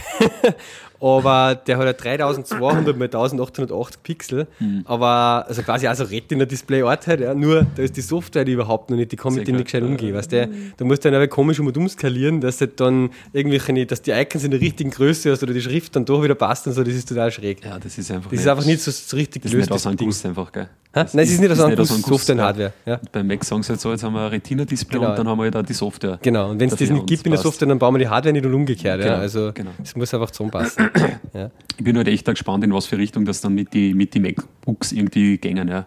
[1.00, 4.82] Aber der hat ja 3200 mal 1880 Pixel, Mhm.
[4.84, 7.34] aber also quasi auch so Retina-Display-Art halt, ja.
[7.34, 9.82] nur da ist die Software die überhaupt noch nicht, die kann mit dem nicht gescheit
[9.82, 10.14] umgehen.
[10.14, 13.10] Weißt du, da musst du dann aber komisch um und um skalieren, dass halt dann
[13.32, 16.34] irgendwelche, dass die Icons in der richtigen Größe hast oder die Schrift dann doch wieder
[16.34, 17.64] passt und so, das ist total schräg.
[17.64, 19.72] Ja, das ist einfach Das ist einfach nicht so, so richtig das ist nicht gelöst,
[19.72, 19.96] aus einem.
[19.96, 20.68] Guss einfach, gell.
[20.92, 22.44] Das Nein, es ist nicht aus einem Guss, Software und ja.
[22.46, 22.72] Hardware.
[22.84, 23.00] Ja.
[23.12, 25.10] Beim Mac sagen sie jetzt so, jetzt haben wir ein Retina-Display Genau.
[25.10, 26.18] und dann haben wir halt auch die Software.
[26.20, 28.32] Genau, und wenn es das nicht gibt in der Software, dann bauen wir die Hardware
[28.32, 28.98] nicht und umgekehrt.
[29.00, 29.06] Ja.
[29.06, 29.70] Genau, Also genau.
[29.82, 30.89] es muss einfach zusammenpassen.
[31.34, 31.50] ja.
[31.76, 34.20] Ich bin halt echt gespannt, in was für Richtung das dann mit die, mit die
[34.20, 35.68] MacBooks irgendwie gängen.
[35.68, 35.86] Ja.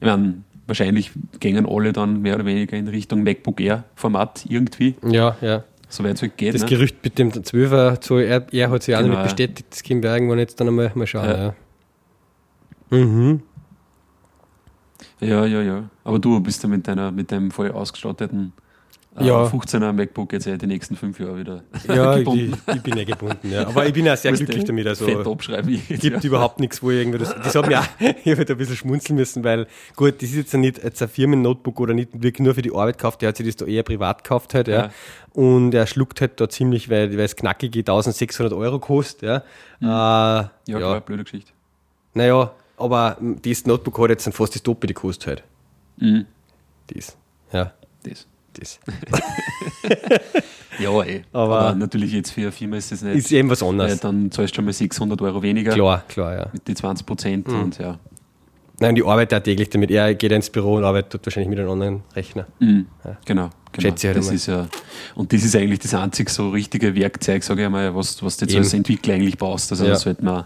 [0.00, 5.36] Ich meine, wahrscheinlich gängen alle dann mehr oder weniger in Richtung MacBook Air-Format irgendwie, ja,
[5.40, 5.64] ja.
[5.88, 6.54] soweit es halt geht.
[6.54, 6.68] Das ne?
[6.68, 10.12] Gerücht mit dem 12er Zoll, er hat sich auch Genau, nicht bestätigt, das können wir
[10.12, 11.28] irgendwann jetzt dann einmal mal schauen.
[11.28, 11.54] Ja.
[12.90, 12.98] Ja.
[12.98, 13.42] Mhm.
[15.20, 15.84] Ja, ja, ja.
[16.02, 18.52] Aber du bist ja mit, deiner, mit deinem voll ausgestatteten
[19.20, 19.44] Ja.
[19.46, 22.60] 15er MacBook jetzt ja die nächsten fünf Jahre wieder Ja, ich, gebunden.
[22.74, 23.66] ich bin ja gebunden, ja.
[23.68, 24.86] Aber ich bin auch sehr Musst glücklich damit.
[24.88, 25.80] Also, Fett abschreiben.
[25.88, 27.32] es gibt überhaupt nichts, wo ich irgendwie das.
[27.32, 30.34] Das hat mir auch, ich habe halt ein bisschen schmunzeln müssen, weil, gut, das ist
[30.36, 33.36] jetzt nicht jetzt ein Firmen-Notebook oder nicht wirklich nur für die Arbeit gekauft, der hat
[33.36, 34.74] sich das da eher privat gekauft halt, ja.
[34.86, 34.90] Ja.
[35.32, 39.36] Und er schluckt halt da ziemlich, weil, weil es knackige 1600 Euro kostet, ja.
[39.80, 41.52] Äh, Ja, ja, klar, blöde Geschichte.
[42.14, 45.44] Naja, aber das Notebook hat jetzt fast das Doppelte gekostet halt.
[45.98, 46.26] Mhm.
[46.88, 47.16] Das.
[47.52, 47.72] Ja,
[48.02, 48.26] Das.
[48.60, 48.80] Das.
[50.80, 51.22] Ja, eh.
[51.32, 53.14] Aber- Aber, natürlich jetzt für eine Firma ist es nicht.
[53.14, 54.00] Ist eben was anderes.
[54.00, 56.46] dann zahlst du schon mal 600 Euro weniger Klar, klar, ja.
[56.52, 57.60] mit die 20 Prozent Mhm.
[57.62, 57.98] und ja.
[58.80, 59.92] Nein, die arbeitet auch täglich damit.
[59.92, 62.46] Er geht ins Büro und arbeitet wahrscheinlich mit einem anderen Rechner.
[62.58, 62.86] Mhm.
[63.04, 63.50] Genau, genau.
[63.78, 64.34] Schätze ich halt das einmal.
[64.34, 64.66] ist ja,
[65.14, 68.44] und das ist eigentlich das einzig so richtige Werkzeug, sage ich mal, was, was du
[68.46, 68.64] jetzt Eben.
[68.64, 69.70] als Entwickler eigentlich brauchst.
[69.70, 69.90] Also Ja.
[69.90, 70.44] da sollte man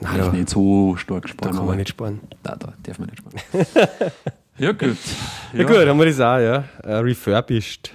[0.00, 1.50] Nein, da, nicht so stark da sparen.
[1.50, 2.20] kann aber- man nicht sparen.
[2.42, 3.66] Nein, da darf man nicht sparen.
[4.58, 4.96] ja, gut.
[5.52, 6.64] Ja, gut, haben wir das auch, ja.
[6.82, 7.90] Äh, refurbished.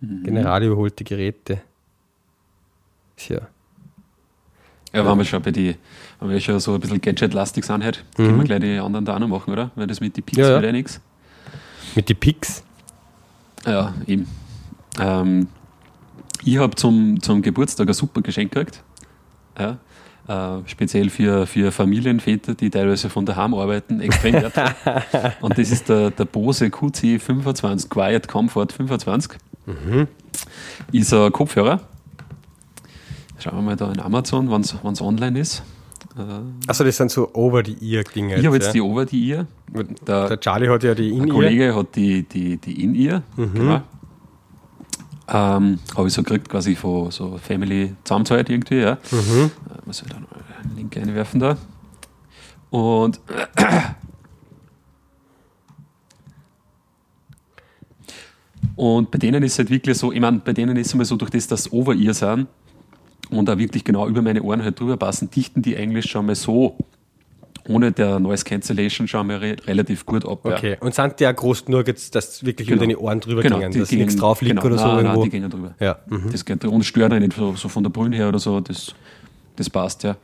[0.00, 0.24] Mhm.
[0.24, 1.60] General überholte Geräte.
[3.16, 3.40] Tja.
[4.92, 5.74] Ja, wenn wir schon bei die,
[6.20, 9.16] wenn wir schon so ein bisschen Gadget-lastig sind heute, können wir gleich die anderen da
[9.16, 9.70] auch noch machen, oder?
[9.74, 10.38] Weil das mit den Mhm.
[10.38, 10.58] Ja, ja.
[10.58, 11.00] wieder nichts.
[11.96, 12.62] Mit den Picks.
[13.66, 14.28] Ja, eben.
[15.00, 15.48] Ähm,
[16.44, 18.82] ich habe zum, zum Geburtstag ein super Geschenk gekriegt.
[19.58, 19.78] Ja.
[20.26, 24.72] Äh, speziell für, für Familienväter, die teilweise von daheim arbeiten, extrem wertvoll.
[25.42, 29.32] Und das ist der, der Bose QC25, Quiet Comfort 25.
[30.92, 31.80] Ist ein Kopfhörer.
[33.38, 35.62] Schauen wir mal da in Amazon, wenn es online ist.
[36.16, 38.36] Äh, Achso, das sind so Over-the-Ear-Dinge.
[38.36, 38.72] ich habe jetzt ja.
[38.72, 39.46] die Over die Ear.
[40.06, 41.28] Der, Der Charlie hat ja die In-Ear.
[41.28, 43.82] Kollege hat die, die, die In-Ear, genau.
[45.26, 48.98] Ähm, habe ich so gekriegt, quasi von so Family Zusammenzeit irgendwie, ja.
[49.10, 49.50] Mhm.
[49.70, 50.28] Äh, Muss ich da noch
[50.62, 51.56] einen Link einwerfen da.
[52.70, 53.20] Und
[58.76, 61.04] Und bei denen ist es halt wirklich so, ich meine, bei denen ist es immer
[61.04, 62.48] so, durch das, dass Over-Ear sind,
[63.30, 66.34] und auch wirklich genau über meine Ohren halt drüber passen, dichten die eigentlich schon mal
[66.34, 66.76] so
[67.68, 70.40] ohne der Noise Cancellation schon mal re relativ gut ab.
[70.44, 70.52] ja.
[70.56, 70.76] Okay.
[70.80, 72.76] Und sind die auch groß genug, jetzt, dass wirklich Genau.
[72.82, 74.86] über deine Ohren drüber Genau, gingen, dass die nichts gehen- drauf liegt genau, oder so
[74.86, 75.20] nein, irgendwo?
[75.20, 75.74] Nein, die gehen ja drüber.
[75.80, 75.98] ja.
[76.08, 76.30] Mhm.
[76.30, 78.94] Das geht, und stört auch nicht so, so von der Brühe her oder so, das,
[79.56, 80.16] das passt ja.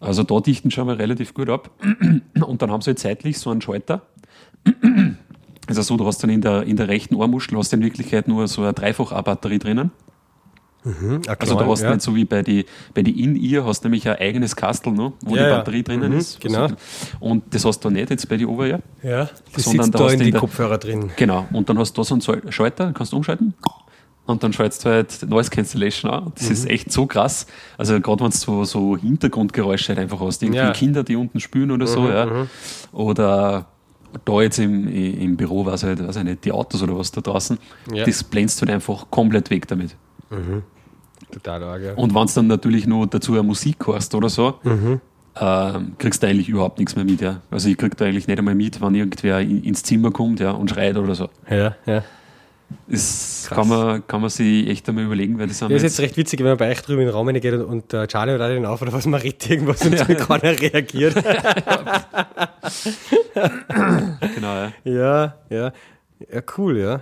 [0.00, 1.70] Also da dichten schon mal relativ gut ab.
[2.40, 4.02] Und dann haben sie halt seitlich so einen Schalter.
[5.66, 8.26] Also so, du hast dann in der, in der rechten Ohrmuschel hast du in Wirklichkeit
[8.26, 9.90] nur so eine Dreifach-A-Batterie drinnen.
[10.84, 11.22] Mhm.
[11.26, 11.92] Ah, Also klar, da hast du ja.
[11.92, 12.64] nicht so wie bei die,
[12.94, 15.56] bei die In-Ear hast du nämlich ein eigenes Kastel, ne, wo Ja, die ja.
[15.58, 16.40] Batterie drinnen Mhm, ist.
[16.40, 16.68] genau.
[17.20, 18.80] Und das hast du nicht jetzt bei die Over-Ear.
[19.02, 21.10] Ja, das Sondern sitzt da da in du die Kopfhörer drin.
[21.16, 23.54] Genau, und dann hast du da so einen Schalter, kannst du umschalten.
[24.26, 26.32] Und dann schaltest du halt Noise Cancellation an.
[26.34, 26.52] Das Mhm.
[26.52, 27.46] ist echt so krass.
[27.78, 30.68] Also gerade wenn du so, so Hintergrundgeräusche halt einfach hast, irgendwie Ja.
[30.68, 32.46] Mhm, Kinder, die unten spülen oder so, ja.
[32.92, 33.66] Oder
[34.24, 37.20] da jetzt im, im Büro, weiß ich, weiß ich nicht, die Autos oder was da
[37.20, 37.58] draußen,
[37.92, 38.04] Ja.
[38.04, 39.96] das blendest du halt einfach komplett weg damit.
[41.32, 41.94] Total arg, ja.
[41.94, 45.00] Und wenn du dann natürlich noch dazu eine Musik hörst oder so, Mhm.
[45.40, 47.20] ähm, kriegst du eigentlich überhaupt nichts mehr mit.
[47.20, 47.42] Ja.
[47.50, 50.52] Also ich krieg da eigentlich nicht einmal mit, wenn irgendwer in, ins Zimmer kommt ja,
[50.52, 51.28] und schreit oder so.
[51.50, 52.02] Ja, ja.
[52.86, 53.56] Das Krass.
[53.56, 56.04] kann man, kann man sich echt einmal überlegen, weil das sind Ja, ist jetzt, jetzt
[56.04, 58.34] recht witzig, wenn man bei euch drüben in den Raum geht und, und äh, Charlie
[58.34, 61.14] oder den auf oder was, man redet irgendwas und keiner reagiert.
[64.34, 64.72] genau, ja.
[64.84, 65.72] ja, ja.
[66.32, 67.00] Ja, cool, ja.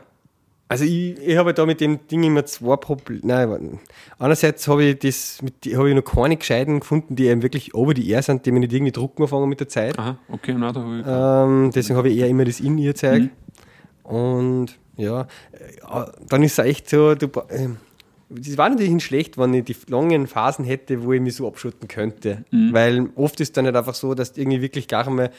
[0.69, 3.21] Also ich, ich habe da mit dem Ding immer zwei Probleme.
[3.23, 3.79] Nein,
[4.19, 7.95] einerseits habe ich das mit, habe ich noch keine gescheiten gefunden, die eben wirklich over
[7.95, 9.97] die Air sind, die mir nicht irgendwie drucken anfangen mit der Zeit.
[9.99, 11.05] Aha, okay, na, da habe ich.
[11.07, 13.23] Ähm, deswegen habe ich eher immer das in ihr Zeug.
[13.23, 13.31] Mhm.
[14.03, 17.77] Und ja, äh, dann ist es echt so, du, ähm,
[18.29, 21.47] das war natürlich nicht schlecht, wenn ich die langen Phasen hätte, wo ich mich so
[21.47, 22.45] abschotten könnte.
[22.51, 22.73] Mhm.
[22.73, 25.31] Weil oft ist dann nicht einfach so, dass du irgendwie wirklich gar einmal,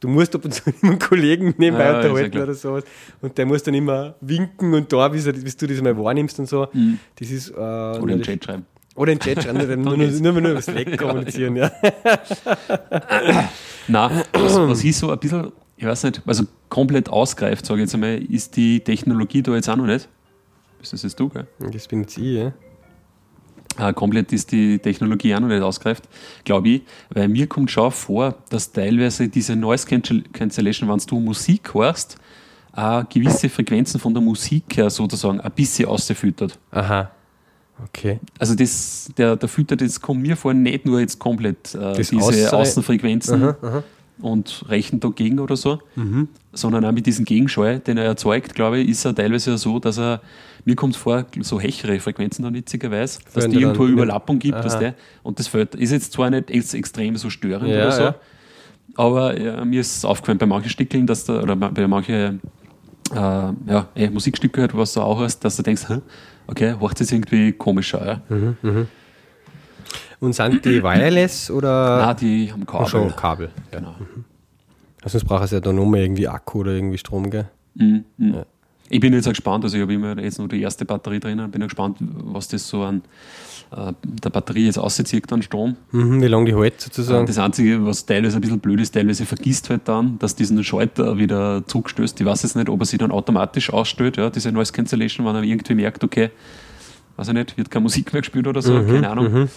[0.00, 2.84] du musst ab und zu mit einem Kollegen nebenbei Ja, ist ja unterhalten oder sowas.
[3.20, 6.38] Und der muss dann immer winken und da, bis, er, bis du das mal wahrnimmst
[6.40, 6.66] und so.
[7.16, 8.02] Das ist, äh, Mhm.
[8.02, 8.66] Oder im Chat schreiben.
[8.94, 11.70] Oder in den Chat schreiben, nur, nur, nur, nur, über Slack kommunizieren, ja.
[13.88, 17.86] Nein, was, was ich so ein bisschen, ich weiß nicht, also komplett ausgreift, sage ich
[17.86, 20.08] jetzt einmal, ist die Technologie da jetzt auch noch nicht.
[20.82, 21.46] Bist das jetzt du, gell?
[21.72, 22.52] Das bin jetzt ich, ja.
[23.78, 26.08] Äh, komplett ist die Technologie auch noch nicht ausgereift,
[26.42, 31.20] glaube ich, weil mir kommt schon vor, dass teilweise diese Noise Cancel- Cancellation, wenn du
[31.20, 32.16] Musik hörst,
[32.72, 36.58] auch gewisse Frequenzen von der Musik her sozusagen ein bisschen ausfüttert.
[36.72, 37.12] Aha.
[37.84, 38.18] Okay.
[38.40, 42.56] Also das, der, der Filter, das kommt mir vor, nicht nur jetzt komplett äh, diese
[42.56, 43.84] Außenfrequenzen Aha, aha.
[44.20, 45.80] Und rechnet dagegen oder so,
[46.52, 49.98] sondern auch mit diesem Gegenschall, den er erzeugt, glaube ich, ist er teilweise so, dass
[49.98, 50.20] er,
[50.64, 54.64] mir kommt vor, so hechere Frequenzen dann witzigerweise, dass die irgendwo dann- Überlappung gibt, Aha.
[54.64, 54.94] weißt du?
[55.22, 58.14] und das fällt, ist jetzt zwar nicht ex extrem so störend Ja, oder so, ja.
[58.96, 62.40] aber ja, mir ist aufgefallen bei manchen Stückeln, dass da, oder bei manchen
[63.12, 65.82] äh, ja, eh, Musikstücke, halt, was du auch hast, dass du denkst,
[66.46, 68.22] okay, hört jetzt irgendwie komischer.
[68.28, 68.36] Ja?
[68.36, 68.86] Mhm.
[70.20, 72.88] Und sind die wireless oder Nein, die haben Kabel.
[72.88, 73.50] Schon Kabel?
[73.72, 73.78] Ja.
[73.78, 73.94] Genau.
[75.02, 77.48] Also sonst braucht es ja da nochmal irgendwie Akku oder irgendwie Strom, gell?
[77.74, 78.04] Mhm.
[78.16, 78.42] mhm.
[78.88, 81.50] Ich bin jetzt auch gespannt, also ich habe immer jetzt nur die erste Batterie drinnen,
[81.50, 83.00] bin auch gespannt, was das so an
[83.74, 85.76] äh, der Batterie jetzt auszieht an Strom.
[85.92, 87.26] Mhm, wie lange die hält Äh, sozusagen?
[87.26, 91.16] Das Einzige, was teilweise ein bisschen blöd ist, teilweise vergisst halt dann, dass diesen Schalter
[91.16, 92.20] wieder zugestößt.
[92.20, 95.36] Ich weiß jetzt nicht, ob er sich dann automatisch ausstellt, ja, diese Noise Cancellation, wenn
[95.36, 96.28] er irgendwie merkt, okay,
[97.16, 99.48] weiß ich nicht, wird keine Musik mehr gespielt oder so, keine Ahnung.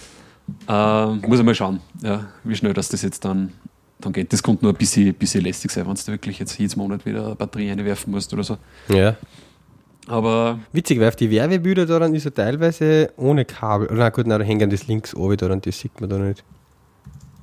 [0.68, 3.52] Äh, muss ich mal schauen, ja, wie schnell das, das jetzt dann,
[4.00, 4.32] dann geht.
[4.32, 7.26] Das kommt nur ein bisschen, bisschen lästig sein, wenn du wirklich jetzt jedes Monat wieder
[7.26, 8.56] eine Batterie einwerfen musst oder so.
[8.88, 9.16] ja.
[10.08, 13.88] Aber Witzig, weil auf die Werbebilder da ist er teilweise ohne Kabel.
[13.88, 16.18] Oder na gut, na, da hängen das links oben da und das sieht man da
[16.18, 16.44] nicht.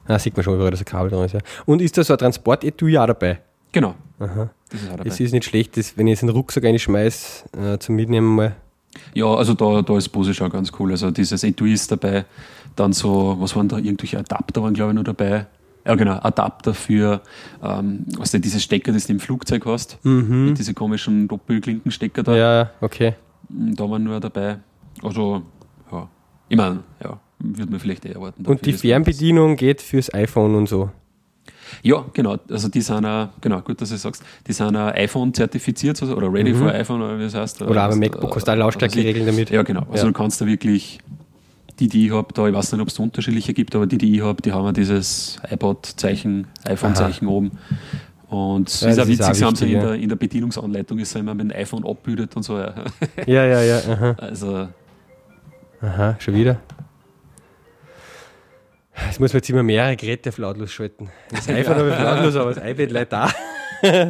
[0.08, 1.34] Na, sieht man schon überall, dass ein Kabel dran ist.
[1.34, 1.42] Ja.
[1.66, 3.42] Und ist da so ein Transport-Etui auch dabei?
[3.74, 4.50] genau, Aha.
[4.70, 5.10] das ist auch dabei.
[5.10, 8.56] Es ist nicht schlecht, das, wenn ich jetzt einen Rucksack reinschmeiß, äh, zum Mitnehmen mal.
[9.14, 10.92] Ja, also da, da ist Bose schon ganz cool.
[10.92, 12.26] Also dieses Etui ist dabei,
[12.76, 15.48] dann so, was waren da, irgendwelche Adapter waren glaube ich noch dabei.
[15.86, 17.22] Ja genau, Adapter für
[17.62, 22.38] ähm, also dieses Stecker, das du im Flugzeug hast, mit diese komischen Doppelklinkenstecker da, Mhm.
[22.38, 23.16] Ja, okay.
[23.50, 24.60] da waren nur dabei.
[25.02, 25.42] Also,
[25.92, 26.08] ja,
[26.48, 28.46] ich meine, ja, würde man vielleicht eher erwarten.
[28.46, 30.90] Und die Fernbedienung geht fürs iPhone und so.
[31.82, 32.38] Ja, genau.
[32.50, 36.16] Also die sind auch, genau, gut, dass du sagst, die sind auch iPhone zertifiziert also,
[36.16, 37.62] oder ready for iPhone oder wie das heißt.
[37.62, 37.68] Mhm.
[37.68, 39.50] Oder auch was- beim MacBook hast du auch äh, Lautstärke ich- regeln damit.
[39.50, 39.82] Ja, genau.
[39.92, 40.12] Also Ja.
[40.12, 41.00] du kannst da wirklich,
[41.80, 44.16] die, die ich habe, da, ich weiß nicht, ob es unterschiedliche gibt, aber die, die
[44.16, 47.52] ich habe, die haben ja dieses iPod-Zeichen, iPhone-Zeichen oben.
[48.30, 49.88] Und es Ja, ist auch ist witzig, auch sie haben so wichtig, in, ja.
[49.90, 52.58] der, in der Bedienungsanleitung ist ja immer mit dem iPhone abbildet und so.
[52.58, 52.74] Ja.
[53.28, 53.78] Ja, ja, ja.
[53.92, 54.68] Aha, Also,
[55.82, 56.60] aha schon wieder.
[59.08, 61.10] Jetzt muss man jetzt immer mehrere Geräte auf lautlos schalten.
[61.30, 63.32] Das iPhone habe ich lautlos, aber das iPad leider da.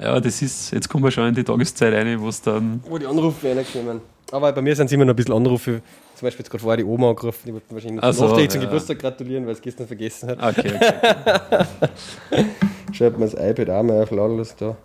[0.00, 2.96] ja, das ist, jetzt kommen wir schon in die Tageszeit rein, wo es dann Wo
[2.96, 4.00] die Anrufe reinkommen.
[4.32, 5.82] Aber bei mir sind es immer noch ein bisschen Anrufe.
[6.14, 8.62] Zum Beispiel jetzt gerade vorher die Oma angerufen, die wollten wahrscheinlich noch so, nachträglich zum
[8.62, 8.66] ja.
[8.66, 10.58] Geburtstag gratulieren, weil es gestern vergessen hat.
[10.58, 12.44] Okay, okay.
[12.92, 14.76] Schreibt mir das iPad auch mal auf lautlos da.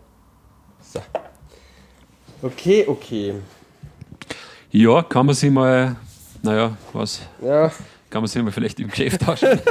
[0.82, 1.00] So.
[2.44, 3.36] Okay, okay.
[4.72, 5.96] Ja, kann man sich mal,
[6.42, 7.72] naja, was, Ja,
[8.10, 9.50] kann man sich mal vielleicht im Geschäft tauschen.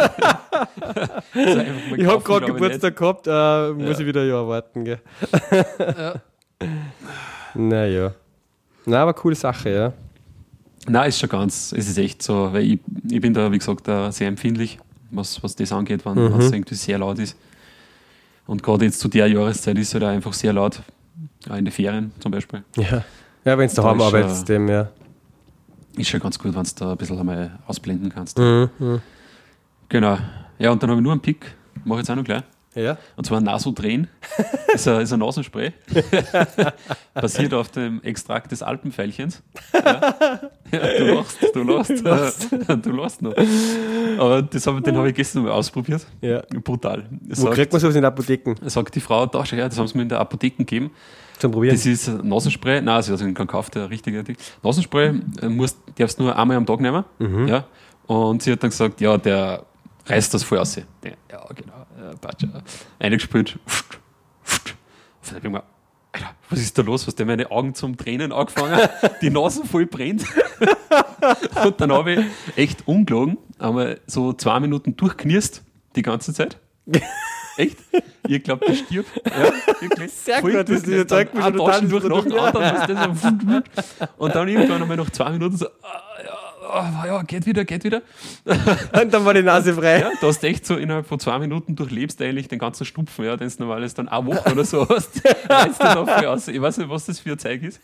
[1.34, 4.98] Ich habe gerade Geburtstag gehabt, äh, muss ich wieder ein Jahr warten, gell?
[7.54, 8.12] Naja.
[8.86, 9.92] Na, aber coole Sache, ja.
[10.88, 13.86] Nein, ist schon ganz, es ist echt so, weil ich, ich bin da, wie gesagt,
[13.86, 14.78] da sehr empfindlich,
[15.10, 16.40] was, was das angeht, wenn Mhm.
[16.40, 17.36] es irgendwie sehr laut ist.
[18.46, 20.80] Und gerade jetzt zu der Jahreszeit ist es halt einfach sehr laut,
[21.48, 22.64] auch in den Ferien zum Beispiel.
[22.76, 23.04] Ja,
[23.44, 24.88] ja wenn Da daheim arbeitest, dem, ja.
[25.97, 28.38] Ist schon ganz gut, wenn du da ein bisschen einmal ausblenden kannst.
[28.38, 28.70] Mhm.
[28.78, 29.03] mhm.
[29.88, 30.18] Genau.
[30.59, 32.45] Ja, und dann habe ich nur einen Pick, mache ich jetzt auch noch gleich.
[32.74, 32.98] Ja?
[33.16, 34.08] Und zwar Nasodren.
[34.74, 35.72] ist, ein, ist ein Nasenspray.
[37.14, 39.42] Basiert auf dem Extrakt des Alpenfeilchens.
[39.74, 40.14] Ja.
[40.70, 42.52] ja du lachst, du lachst.
[42.82, 43.34] du lachst noch.
[44.18, 46.06] Aber das hab, den habe ich gestern mal ausprobiert.
[46.20, 46.42] ja.
[46.62, 47.08] Brutal.
[47.28, 49.96] Wo kriegt man sowas in Apotheken sagt die Frau, da schau her, das haben sie
[49.96, 50.92] mir in der Apotheke gegeben.
[51.38, 51.74] zum Probieren?
[51.74, 54.36] Das ist ein Nasenspray, nein, also ich kann kaufen, der richtige Ding.
[54.62, 57.04] Nasenspray äh, musst, darfst du nur einmal am Tag nehmen.
[57.48, 57.64] Ja.
[58.06, 59.64] Und sie hat dann gesagt, ja, der
[60.11, 60.76] reißt das voll aus.
[60.76, 60.82] Ja,
[61.54, 61.86] genau.
[61.98, 62.52] Ja, passt schon.
[62.98, 63.58] Eingespült.
[63.66, 65.62] Und dann hab ich mir,
[66.12, 67.06] Alter, was ist da los?
[67.06, 68.88] Was der meine Augen zum Tränen angefangen?
[69.22, 70.24] Die Nase voll brennt.
[71.64, 75.62] Und dann habe ich echt ungelogen, aber so zwei Minuten durchknirst
[75.96, 76.58] die ganze Zeit.
[77.56, 77.78] Echt?
[78.26, 79.11] Ich glaube, der stirbt.
[79.26, 80.12] Ja, wirklich.
[80.12, 82.32] Sehr Voll gut, das ein Taschen total durch dem Produkt.
[82.38, 85.66] anderen, was das so Und dann irgendwann einmal nach zwei Minuten so,
[86.72, 88.02] ah, ja, geht wieder, geht wieder.
[89.02, 90.00] Und dann war die Nase frei.
[90.00, 93.36] Ja, du hast echt so innerhalb von zwei Minuten durchlebst eigentlich den ganzen Stupfen, ja,
[93.36, 95.22] den du normales dann eine Woche oder so hast.
[95.48, 96.48] Reizt aus.
[96.48, 97.80] Ich weiß nicht, was das für ein Zeug ist.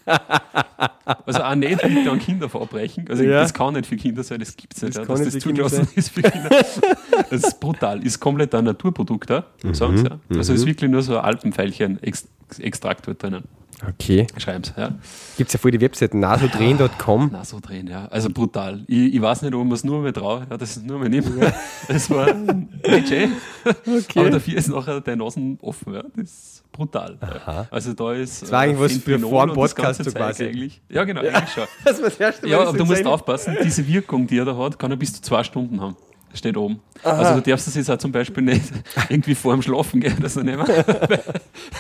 [1.25, 3.07] Also auch nicht bitte an Kinder verabreichen.
[3.09, 3.41] Also Ja.
[3.41, 5.37] das kann nicht für Kinder sein, das gibt es nicht, Das ja, kann dass nicht
[5.37, 6.49] das zugelassen ist für Kinder.
[6.51, 8.05] Das ist brutal.
[8.05, 10.05] Ist komplett ein Naturprodukt, ja, sagen sie.
[10.05, 10.19] Ja.
[10.37, 13.45] Also ist wirklich nur so ein Alpenfeilchen-Extrakt wird drinnen.
[13.87, 14.27] Okay.
[14.39, 14.91] Schreiben sie, ja.
[15.37, 17.31] Gibt es ja voll die Webseite nasodrehen.com.
[17.33, 18.07] Na, so drehen, ja.
[18.07, 18.85] Also brutal.
[18.87, 20.47] Ich, ich weiß nicht, ob man es nur mal traue.
[20.49, 21.29] Ja, das ist nur mal nicht.
[21.89, 22.29] Das war
[22.85, 23.31] legit.
[24.15, 25.95] Aber dafür ist nachher der Nasen offen.
[25.95, 26.03] Ja.
[26.17, 27.19] Das ist brutal.
[27.21, 27.67] Ja.
[27.71, 28.43] Also da ist.
[28.43, 30.45] Das war eigentlich was für vor dem Podcast so quasi.
[30.45, 30.81] Eigentlich.
[30.89, 31.65] Ja, genau, eigentlich schon.
[31.85, 34.57] Das war das erste Mal, Ja, aber du musst aufpassen, diese Wirkung, die er da
[34.57, 35.97] hat, kann er bis zu zwei Stunden haben.
[36.37, 36.81] Das steht oben.
[37.03, 38.71] Also du darfst das jetzt auch zum Beispiel nicht
[39.09, 40.67] irgendwie vor dem Schlafen gehen oder so nehmen.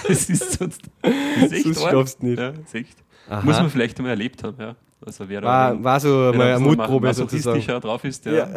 [0.09, 2.39] Das ist sonst das ist echt Sonst nicht.
[2.39, 2.97] Ja, ist echt.
[3.29, 3.43] Aha.
[3.43, 4.75] Muss man vielleicht einmal erlebt haben, ja.
[5.05, 7.61] Also wer da War, war so wenn mal eine Mutprobe sozusagen.
[7.83, 8.49] drauf ist, der Ja.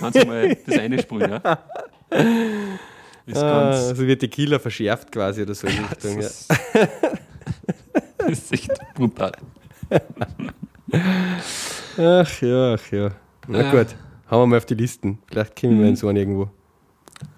[0.00, 1.58] kannst du mal das eine sprühen, ja.
[3.34, 6.20] Ah, also wird Tequila verschärft quasi oder so in die Richtung.
[6.20, 6.22] Ja.
[6.22, 6.50] das, ist,
[8.18, 9.32] das ist echt brutal.
[11.96, 13.10] Ach ja, ach ja.
[13.46, 13.70] Na Ja.
[13.70, 13.86] gut,
[14.28, 15.18] haben wir mal auf die Listen.
[15.26, 15.80] Vielleicht kriegen Mhm.
[15.80, 16.48] wir einen so einen irgendwo.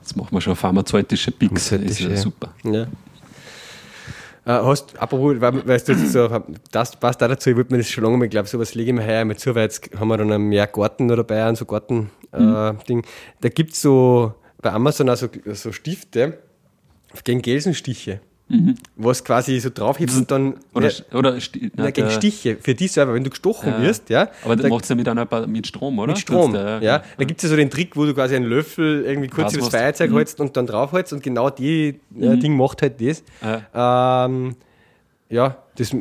[0.01, 1.71] Jetzt machen wir schon pharmazeutische Picks.
[1.71, 2.55] Das ist ja super.
[2.65, 2.83] Ja.
[2.83, 2.89] Äh,
[4.65, 8.17] hast, apropos, weißt du, so, das passt auch dazu, ich wollte mir das schon lange
[8.17, 10.67] mal, glaube sowas lege ich mir heuer einmal zu, weil jetzt haben wir dann mehr
[10.67, 13.05] Garten noch dabei, und so Garten-Ding.
[13.41, 16.39] da gibt es so bei Amazon auch so, so Stifte
[17.23, 18.21] gegen Gelsenstiche,
[18.97, 20.45] was quasi so draufhebst und dann.
[20.47, 20.55] Mhm.
[20.75, 23.83] Oder, ja, oder na, na, gegen Stiche, für die selber, wenn du gestochen Ja.
[23.83, 24.29] wirst, ja.
[24.45, 26.13] Aber das da- macht es ja mit, einer, mit Strom, oder?
[26.13, 26.81] mit Strom, Tut's ja.
[26.81, 29.53] der, Da gibt es ja so den Trick, wo du quasi einen Löffel irgendwie kurz
[29.53, 29.79] das machst du?
[29.79, 30.17] Feuerzeug Mhm.
[30.17, 33.23] hältst und dann draufhältst und genau die äh, Ding macht halt das.
[33.43, 34.27] Ja.
[34.27, 34.57] Ähm,
[35.29, 35.95] ja, das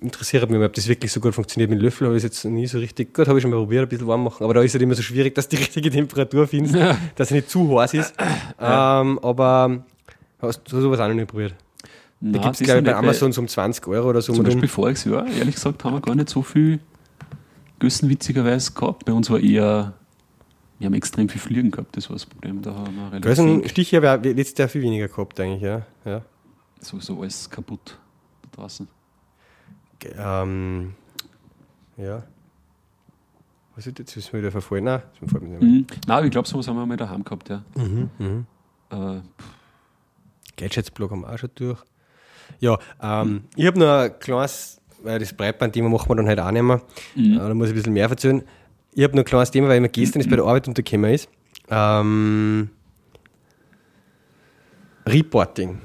[0.00, 1.70] interessiert mich ob das wirklich so gut funktioniert.
[1.70, 3.12] Mit Löffel habe ich es jetzt nie so richtig.
[3.12, 4.82] Gut, habe ich schon mal probiert, ein bisschen warm machen, aber da ist es halt
[4.82, 6.74] immer so schwierig, dass du die richtige Temperatur findest,
[7.16, 8.14] dass es nicht zu heiß ist.
[8.60, 9.84] Ähm, aber
[10.48, 11.54] hast du sowas auch noch nicht probiert?
[12.20, 14.32] Da Nein, gibt es, das glaube ich, bei Amazon so um 20 Euro oder so.
[14.32, 16.80] Zum Beispiel voriges Jahr, ehrlich gesagt, haben wir gar nicht so viel
[17.78, 19.04] Gössen witzigerweise gehabt.
[19.04, 19.92] Bei uns war eher,
[20.78, 22.62] wir haben extrem viel Fliegen gehabt, das war das Problem.
[22.62, 25.82] Da haben wir relativ viel, Stiche habe ich letztes Jahr viel weniger gehabt, eigentlich, ja.
[26.04, 26.22] ja.
[26.80, 27.98] sowieso alles kaputt
[28.42, 28.88] da draußen.
[30.16, 30.94] Ähm,
[31.96, 32.22] ja.
[33.74, 34.16] Was ist jetzt?
[34.16, 34.84] Ist mir wieder verfallen?
[34.84, 35.70] Nein, ist mir fällt mir nicht mehr.
[35.70, 35.86] Mhm.
[36.06, 37.62] Nein, ich glaube, sowas haben wir mal daheim gehabt, ja.
[37.76, 38.46] Mhm.
[38.90, 39.20] Äh,
[40.56, 41.78] Gadgets-Blog haben wir auch schon durch.
[42.60, 46.50] Ja, ähm, ich habe noch ein kleines, weil das Breitband-Thema machen wir dann halt auch
[46.50, 46.82] nicht mehr.
[47.16, 48.42] Äh, da muss ich ein bisschen mehr erzählen.
[48.92, 51.28] Ich habe noch ein kleines Thema, weil mir gestern ist bei der Arbeit untergekommen ist.
[51.70, 52.70] Ähm,
[55.06, 55.80] Reporting.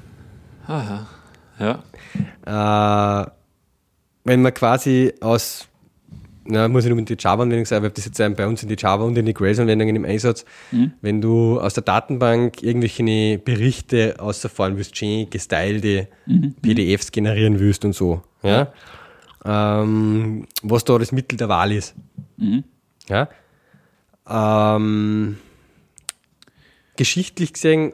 [0.66, 1.06] aha.
[1.58, 1.82] Ja.
[3.24, 3.30] Äh,
[4.24, 5.68] wenn man quasi aus,
[6.44, 9.04] na, muss ich nur die Java-Anwendung sein, weil das jetzt bei uns sind die Java
[9.04, 10.44] und die Grails-Anwendungen im Einsatz,
[11.00, 16.08] wenn du aus der Datenbank irgendwelche Berichte außerfahren willst, schön gestylte
[16.62, 18.22] PDFs generieren willst und so.
[18.42, 18.72] Ja?
[19.44, 21.94] ähm, was da das Mittel der Wahl ist.
[22.36, 22.64] Mhm.
[23.08, 23.28] Ja?
[24.28, 25.38] Ähm,
[26.96, 27.92] geschichtlich gesehen,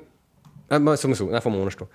[0.69, 1.89] äh, sagen wir so, einfach mal stehen.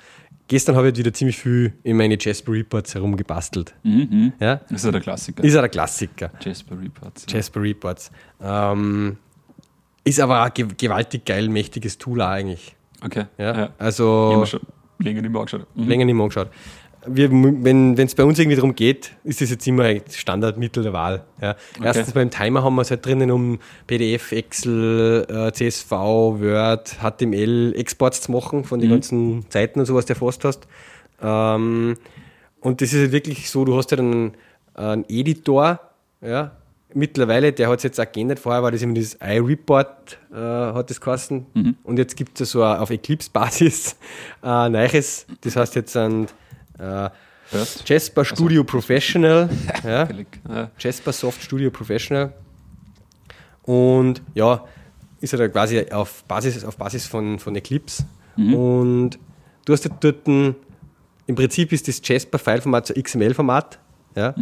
[0.52, 3.74] Gestern habe ich wieder ziemlich viel in meine Jasper Reports herumgebastelt.
[3.84, 4.34] Mhm.
[4.38, 4.56] Ja?
[4.70, 5.42] Ist ja der Klassiker.
[5.46, 6.30] Ist ja der Klassiker.
[6.42, 7.26] Jasper Reports.
[7.30, 7.38] ja.
[7.38, 8.12] Jasper Reports.
[8.42, 9.16] Ähm,
[10.04, 12.76] ist aber ein ge gewaltig geil, mächtiges Tool auch eigentlich.
[13.02, 13.28] Okay.
[13.38, 13.58] Ja?
[13.58, 13.70] Ja.
[13.78, 14.44] Also
[15.00, 15.68] länger nicht mehr angeschaut.
[15.74, 15.88] Mhm.
[15.88, 16.50] länger nicht mehr angeschaut.
[17.08, 20.94] Wir, wenn es bei uns irgendwie darum geht, ist das jetzt immer ein Standardmittel der
[20.94, 21.24] Wahl.
[21.42, 21.56] Ja.
[21.84, 27.74] Erstens beim Timer haben wir es halt drinnen, um PDF, Excel, äh, CSV, Word, HTML,
[27.76, 28.94] Exports zu machen von den Mhm.
[28.94, 30.68] ganzen Seiten und sowas, die du erfasst hast.
[31.24, 31.98] Ähm,
[32.60, 34.34] und das ist halt wirklich so, du hast halt einen,
[34.76, 35.80] einen Editor,
[36.22, 36.52] ja,
[36.94, 40.90] mittlerweile, der hat es jetzt auch geändert, vorher war das immer dieses iReport, äh, hat
[40.90, 43.96] das geheißen, und jetzt gibt es so ein- auf Eclipse-Basis
[44.44, 46.28] ein neues, das heißt jetzt ein
[46.82, 47.10] äh.
[47.86, 49.50] Jasper Studio Professional,
[49.84, 50.08] ja.
[50.48, 50.72] Ja.
[50.80, 52.32] Jasper Soft Studio Professional
[53.64, 54.64] und ja,
[55.20, 58.06] ist halt quasi auf Basis, auf Basis von, von Eclipse
[58.38, 59.20] und
[59.66, 60.56] du hast dort ein,
[61.28, 63.80] im Prinzip ist das Jasper-Fileformat so XML-Format
[64.16, 64.34] ja,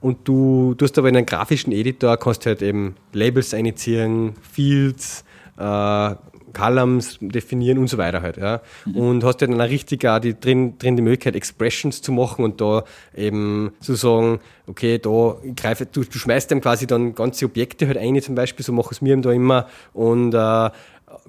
[0.00, 4.34] und du, du hast aber in einem grafischen Editor kannst du halt eben Labels einziehen,
[4.42, 5.24] Fields,
[5.56, 6.14] äh,
[6.56, 8.38] Columns definieren und so weiter halt.
[8.38, 8.62] Ja.
[8.94, 12.60] Und hast dann auch richtig auch die, drin, drin die Möglichkeit, Expressions zu machen und
[12.60, 12.84] da
[13.14, 17.98] eben zu sagen, okay, da greife, du, du schmeißt dann quasi dann ganze Objekte halt
[17.98, 20.70] ein, zum Beispiel, so machen es wir da immer und äh,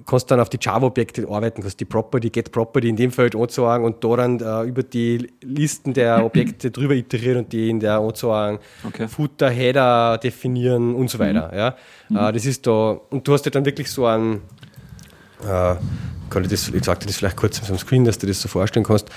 [0.06, 3.84] kannst dann auf die Java-Objekte arbeiten, kannst die Property, Get Property in dem Feld anzeigen
[3.84, 7.98] und da dann äh, über die Listen der Objekte drüber iterieren und die in der
[7.98, 9.08] anzeigen, Okay.
[9.08, 11.76] Footer, Header definieren und so weiter.
[12.10, 12.28] Ja.
[12.28, 14.42] Äh, das ist da, und du hast ja dann wirklich so einen,
[15.44, 15.76] äh,
[16.30, 18.40] kann ich das, ich sag dir das vielleicht kurz auf dem Screen, dass du das
[18.40, 19.08] so vorstellen kannst,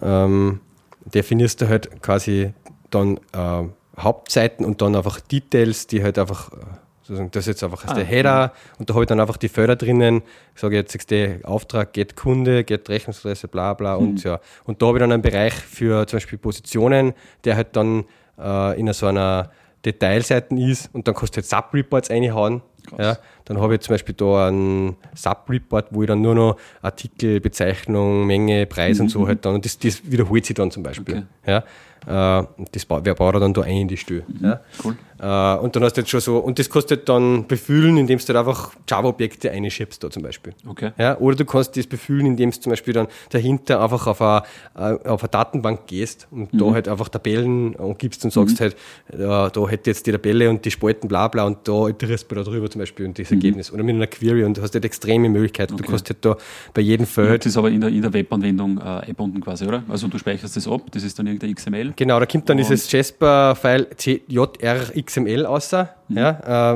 [0.00, 0.60] ähm,
[1.04, 2.52] definierst du halt quasi
[2.90, 3.64] dann äh,
[3.98, 6.56] Hauptseiten und dann einfach Details, die halt einfach, äh,
[7.02, 9.48] sozusagen, das ist jetzt einfach Ah, der Header und da habe ich dann einfach die
[9.48, 10.22] Felder drinnen,
[10.54, 14.02] ich sage jetzt du, Auftrag, get Kunde, get Rechnungsadresse, bla bla Mhm.
[14.08, 14.38] und ja.
[14.64, 17.14] Und da habe ich dann einen Bereich für zum Beispiel Positionen,
[17.44, 18.04] der halt dann
[18.38, 19.50] äh, in so einer
[19.84, 22.62] Detailseiten ist und dann kannst du halt Sub-Reports reinhauen.
[22.86, 22.98] Krass.
[22.98, 27.40] Ja, dann habe ich zum Beispiel da einen Sub-Report, wo ich dann nur noch Artikel,
[27.40, 31.18] Bezeichnung, Menge, Preis und so halt dann, und das, das wiederholt sich dann zum Beispiel.
[31.18, 31.26] Okay.
[31.46, 31.64] Ja,
[32.06, 34.24] das ba- wer baut er dann da ein in die Stelle.
[34.40, 34.60] Ja.
[34.84, 34.96] Cool.
[35.22, 38.18] Äh, und dann hast du jetzt schon so, und das kannst du dann befüllen, indem
[38.18, 40.54] du einfach Java-Objekte einschiebst da zum Beispiel.
[40.66, 40.92] Okay.
[40.98, 44.42] Ja, oder du kannst das befüllen, indem du zum Beispiel dann dahinter einfach auf eine,
[44.76, 46.58] äh, auf eine Datenbank gehst und Mhm.
[46.58, 48.76] da halt einfach Tabellen angibst und sagst halt,
[49.16, 52.34] ja, da hätte jetzt die Tabelle und die Spalten bla bla und da iterierst du
[52.36, 53.70] da drüber zum Beispiel und das Ergebnis.
[53.70, 55.76] Oder mit einer Query und du hast halt extreme Möglichkeiten.
[55.76, 55.84] Du Mhm.
[55.84, 55.90] Okay.
[55.90, 56.36] kannst halt da
[56.72, 59.82] bei jedem Feld Das ist aber in der, in der Webanwendung äh, eingebunden quasi, oder?
[59.88, 61.89] Also du speicherst das ab, das ist dann irgendein XML.
[61.96, 63.88] Genau, da kommt dann Und- dieses Jasper-File
[64.28, 65.70] JRXML raus.
[65.70, 65.86] Ja,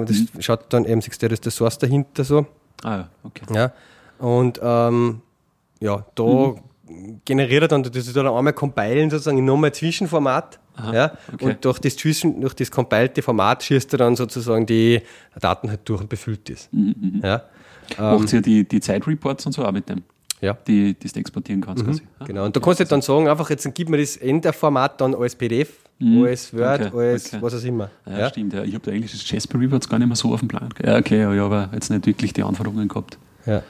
[0.00, 2.46] äh, das schaut dann eben, siehst du, das ist der Source dahinter so.
[2.82, 3.44] Ah ja, okay.
[3.54, 3.72] Ja.
[4.18, 5.20] Und ähm,
[5.80, 6.22] ja, da
[6.86, 7.20] Mhm.
[7.24, 10.58] generiert er dann, das ist dann einmal compilen sozusagen in nochmal Zwischenformat.
[10.92, 11.44] ja, okay.
[11.46, 15.00] Und durch das, Zwischen, durch das compilte Format schießt er dann sozusagen die
[15.40, 16.72] Daten halt durch und befüllt ist.
[16.72, 17.42] Mhm, Ja,
[17.98, 20.02] Macht ihr die, die Zeitreports und so auch mit dem,
[20.44, 20.56] ja.
[20.66, 22.02] die, du exportieren kannst quasi?
[22.18, 22.44] Ah, Genau.
[22.44, 25.70] Und da kannst du dann sagen, einfach jetzt gib mir das Enderformat dann als PDF,
[26.00, 26.86] als Word, Mhm.
[26.86, 27.42] Okay, als okay.
[27.42, 27.90] was auch immer.
[28.06, 28.52] Ja, Ja, stimmt.
[28.52, 28.62] Ja.
[28.64, 30.68] Ich habe da eigentlich das Jasper Reports gar nicht mehr so auf dem Plan.
[30.84, 33.18] Ja, okay, ja, ich habe jetzt nicht wirklich die Anforderungen gehabt.
[33.46, 33.62] Ja.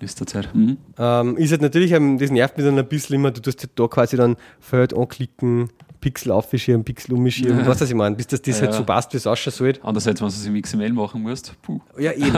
[0.00, 0.54] Letzter Zeit.
[0.54, 0.78] Mhm.
[0.98, 3.72] Ähm, ist halt natürlich, ähm, das nervt mich dann ein bisschen immer, du tust halt
[3.74, 5.68] da quasi dann Feld anklicken,
[6.00, 7.66] Pixel aufschirmen, Pixel umschirmen, Ja.
[7.66, 8.76] was ich meine, bis das, das halt Ja.
[8.78, 9.72] so passt, wie es ausschauen soll.
[9.82, 11.80] Andererseits, wenn du es im XML machen musst, puh.
[11.98, 12.36] Ja, eben.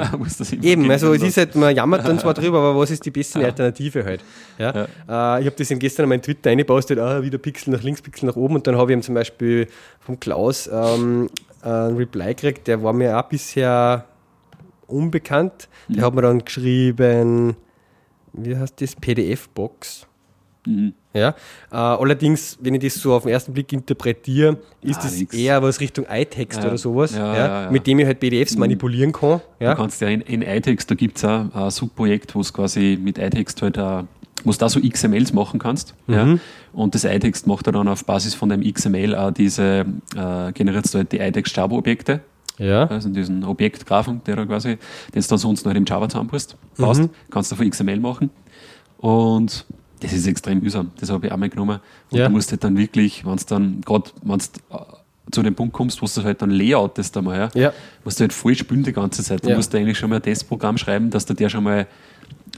[0.62, 1.28] Eben, also es lassen.
[1.28, 4.24] ist halt, man jammert dann zwar drüber, aber was ist die bessere Alternative halt?
[4.58, 4.70] Ja?
[4.70, 8.02] Äh, ich habe das eben gestern an meinen Twitter eingepostet, ah, wieder Pixel nach links,
[8.02, 9.68] Pixel nach oben und dann habe ich ihm zum Beispiel
[10.00, 11.28] vom Klaus ähm,
[11.62, 14.06] einen Reply gekriegt, der war mir auch bisher
[14.88, 15.68] unbekannt.
[15.88, 17.56] Der hat mir dann geschrieben,
[18.32, 20.06] wie heißt das, PDF-Box.
[20.66, 20.92] Mhm.
[21.14, 21.30] Ja,
[21.70, 25.34] äh, allerdings, wenn ich das so auf den ersten Blick interpretiere, ist Ah, das nix.
[25.34, 26.68] eher was Richtung iText Ja.
[26.68, 29.40] oder sowas, Ja, ja, ja, mit dem ich halt PDFs manipulieren kann.
[29.58, 32.98] Du kannst ja in, in iText, da gibt es auch ein Subprojekt, wo es quasi
[33.02, 34.04] mit iText halt auch,
[34.44, 35.94] wo du da so XMLs machen kannst.
[36.06, 36.14] Mhm.
[36.14, 36.38] Ja.
[36.72, 39.84] Und das iText macht er dann auf Basis von dem XML auch diese,
[40.16, 42.20] äh, generiert halt die iText-Java-Objekte.
[42.58, 42.86] ja.
[42.86, 44.78] Also diesen Objektgraphen, der da quasi,
[45.14, 48.30] den du dann sonst noch in Java zusammenpasst, passt, kannst du von XML machen.
[48.98, 49.66] Und
[50.02, 50.90] das ist extrem mühsam.
[51.00, 51.80] Das habe ich auch mal genommen.
[52.10, 52.26] Und Ja.
[52.26, 54.44] du musst halt dann wirklich, wenn es dann, gerade wenn du
[55.30, 57.72] zu dem Punkt kommst, wo du halt dann layoutest einmal, ja, Ja.
[58.04, 59.44] musst du halt voll spülen die ganze Zeit.
[59.44, 59.56] Du Ja.
[59.56, 61.86] musst eigentlich schon mal ein Testprogramm schreiben, dass du der schon mal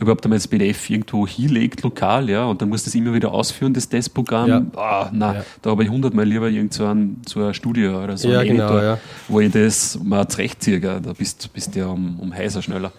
[0.01, 3.72] überhaupt einmal das PDF irgendwo hinlegt, lokal, ja, und dann muss das immer wieder ausführen,
[3.74, 4.49] das Testprogramm.
[4.49, 4.62] Ja.
[4.80, 5.45] Ah, na, Ja.
[5.62, 8.49] da habe ich hundertmal lieber irgend so, ein, so ein Studio oder so Ja, ein
[8.49, 8.99] genau, ja.
[9.28, 10.80] wo ich das mal zurechtziehe.
[10.80, 12.90] Da bist bist du ja um, um Heiser schneller.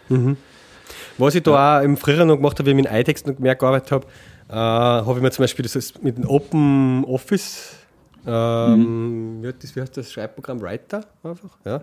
[1.17, 3.55] Was ich da auch im früher noch gemacht habe, wie ich mit iText noch mehr
[3.55, 4.05] gearbeitet habe,
[4.49, 7.75] äh, habe ich mir zum Beispiel das mit dem Open Office,
[8.27, 10.61] ähm, wie, hat das, wie heißt das Schreibprogramm?
[10.61, 11.81] Writer einfach, ja.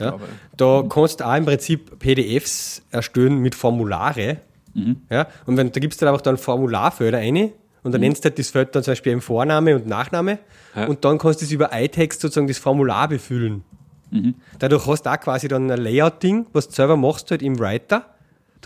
[0.00, 0.18] ja.
[0.56, 4.38] Da kannst du auch im Prinzip PDFs erstellen mit Formulare.
[5.10, 5.26] Ja.
[5.46, 7.50] Und wenn, da gibst du dann einfach dann Formularfelder rein
[7.82, 10.38] und dann nennst du halt das Feld dann zum Beispiel eben Vorname und Nachname
[10.74, 10.86] Ja.
[10.86, 13.64] und dann kannst du es über iText sozusagen das Formular befüllen.
[14.58, 18.04] Dadurch hast du auch quasi dann ein Layout-Ding, was du selber machst halt im Writer.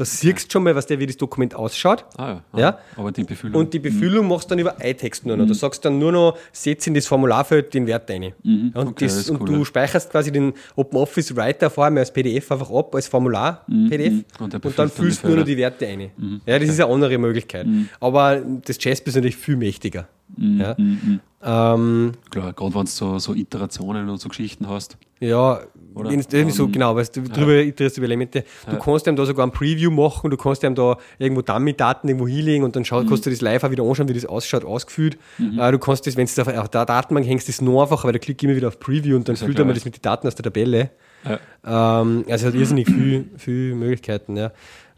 [0.01, 2.07] Da siehst du schon mal, was der, wie das Dokument ausschaut.
[2.17, 2.79] Ah ja, ah, Ja.
[2.97, 3.61] aber die Befüllung.
[3.61, 5.47] Und die Befüllung machst du dann über iText nur noch.
[5.47, 8.33] Du sagst dann nur noch, setz in das Formularfeld den Wert rein.
[8.43, 9.65] Und, okay, das, das und cool, du ja.
[9.67, 14.25] speicherst quasi den OpenOffice Writer vorher mal als PDF einfach ab, als Formular-PDF.
[14.39, 16.11] Und der Und, dann befüllt dann füllst du nur noch die Werte ein.
[16.47, 17.67] Ja, das ist eine andere Möglichkeit.
[18.01, 20.09] Aber das Jasper ist natürlich viel mächtiger.
[20.39, 20.77] Ja,
[21.43, 24.99] ähm, Klar, gerade wenn du so, so Iterationen und so Geschichten hast.
[25.21, 25.61] ja
[25.95, 26.11] Oder?
[26.11, 28.45] wenn's irgendwie so Ähm, genau, weißt du, drüber iterierst über Elemente.
[28.71, 32.29] Du kannst ihm da sogar ein Preview machen, du kannst ihm da irgendwo Dummy-Daten irgendwo
[32.29, 35.17] hinlegen und dann schau, kannst du das live auch wieder anschauen, wie das ausschaut, ausgefüllt.
[35.59, 38.21] Äh, du kannst das, wenn du auf der Datenbank hängst, das nur einfach, weil der
[38.21, 40.27] klickt immer wieder auf Preview und dann ja füllt er mal das mit den Daten
[40.27, 40.91] aus der Tabelle.
[41.25, 42.01] Ja.
[42.03, 44.53] Ähm, also hat irrsinnig viel, viel Möglichkeiten, ja.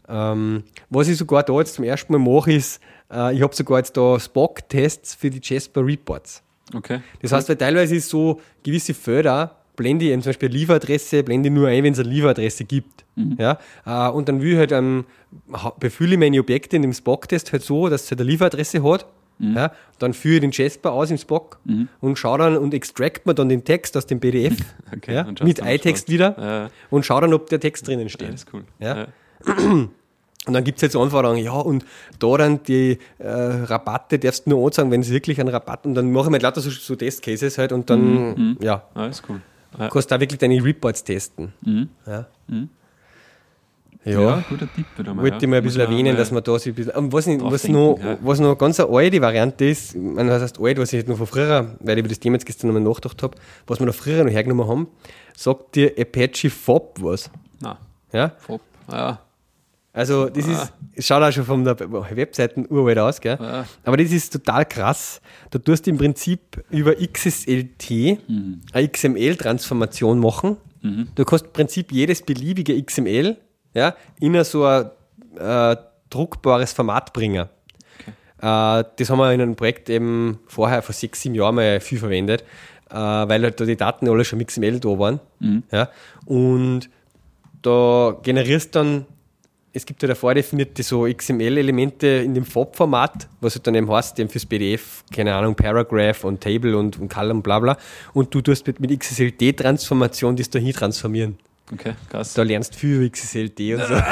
[0.07, 2.81] Ähm, was ich sogar da jetzt zum ersten Mal mache, ist,
[3.11, 6.43] äh, ich habe sogar jetzt da Spock-Tests für die Jasper Reports.
[6.73, 7.01] Okay.
[7.21, 11.23] Das heißt, weil teilweise ist so gewisse Felder, blende ich eben zum Beispiel eine Lieferadresse,
[11.23, 13.05] blende ich nur ein, wenn es eine Lieferadresse gibt.
[13.37, 13.59] Ja?
[13.85, 15.05] Äh, und dann will ich halt, ähm,
[15.79, 19.05] befülle ich meine Objekte in dem Spock-Test halt so, dass es halt eine Lieferadresse hat.
[19.39, 19.71] Ja?
[19.99, 21.59] Dann führe ich den Jasper aus im Spock
[22.01, 24.53] und schaue dann und extract mir dann den Text aus dem PDF
[24.95, 25.27] Okay, ja?
[25.43, 26.69] mit iText wieder Ja.
[26.91, 28.33] und schaue dann, ob der Text drinnen Ja, steht.
[28.33, 28.63] ist cool.
[28.79, 29.07] Ja.
[30.45, 31.85] Und dann gibt es jetzt Anforderungen, ja, und
[32.19, 35.95] da dann die äh, Rabatte darfst du nur anzeigen, wenn es wirklich einen Rabatt und
[35.95, 39.39] dann mache ich mir lauter so, so Testcases halt und dann, ja, Ah, ist cool.
[39.79, 39.87] Ja.
[39.89, 41.53] kannst du da wirklich deine Reports testen.
[41.61, 41.87] Mhm.
[42.05, 42.27] Ja.
[44.05, 45.21] Ja, Ja, guter Tipp wieder mal.
[45.23, 45.41] wollte ja.
[45.43, 46.91] ich mal ein bisschen man erwähnen, dass man da so ein bisschen.
[46.91, 48.17] Und was, was, denken, noch, ja.
[48.21, 51.25] was noch ganz eine alte Variante ist, was heißt alt, was ich jetzt noch von
[51.25, 54.25] früher, weil ich über das Thema jetzt gestern nochmal nachgedacht habe, was wir noch früher
[54.25, 54.87] noch hergenommen haben,
[55.37, 57.31] sagt dir Apache FOB was.
[57.61, 57.77] Na,
[58.11, 58.33] Ja?
[58.39, 58.59] Fop.
[58.91, 59.21] Ja,
[59.93, 63.37] Also, das ist, es schaut auch schon von der Webseite uralt aus, gell?
[63.39, 63.65] Ja.
[63.83, 65.21] Aber das ist total krass.
[65.51, 68.17] Da tust du im Prinzip über XSLT
[68.73, 70.57] eine XML-Transformation machen.
[71.15, 73.37] Du kannst im Prinzip jedes beliebige XML
[73.73, 74.89] ja, in ein so ein
[75.37, 75.75] äh,
[76.09, 77.47] druckbares Format bringen.
[78.41, 81.99] Äh, das haben wir in einem Projekt eben vorher, vor sechs, sieben Jahren mal viel
[81.99, 82.43] verwendet,
[82.89, 85.19] äh, weil halt da die Daten alle schon im XML da waren.
[85.71, 85.89] Ja?
[86.25, 86.89] Und
[87.61, 89.05] da generierst dann,
[89.75, 94.19] es gibt ja da vordefinierte so XML-Elemente in dem FOB-Format, was halt dann eben heißt,
[94.19, 97.77] eben fürs PDF, keine Ahnung, Paragraph und Table und, und Column, bla bla.
[98.13, 101.37] Und du tust mit, mit XSLT-Transformation das da hin transformieren.
[101.71, 102.33] okay, krass.
[102.33, 103.95] Da lernst du viel über XSLT und so.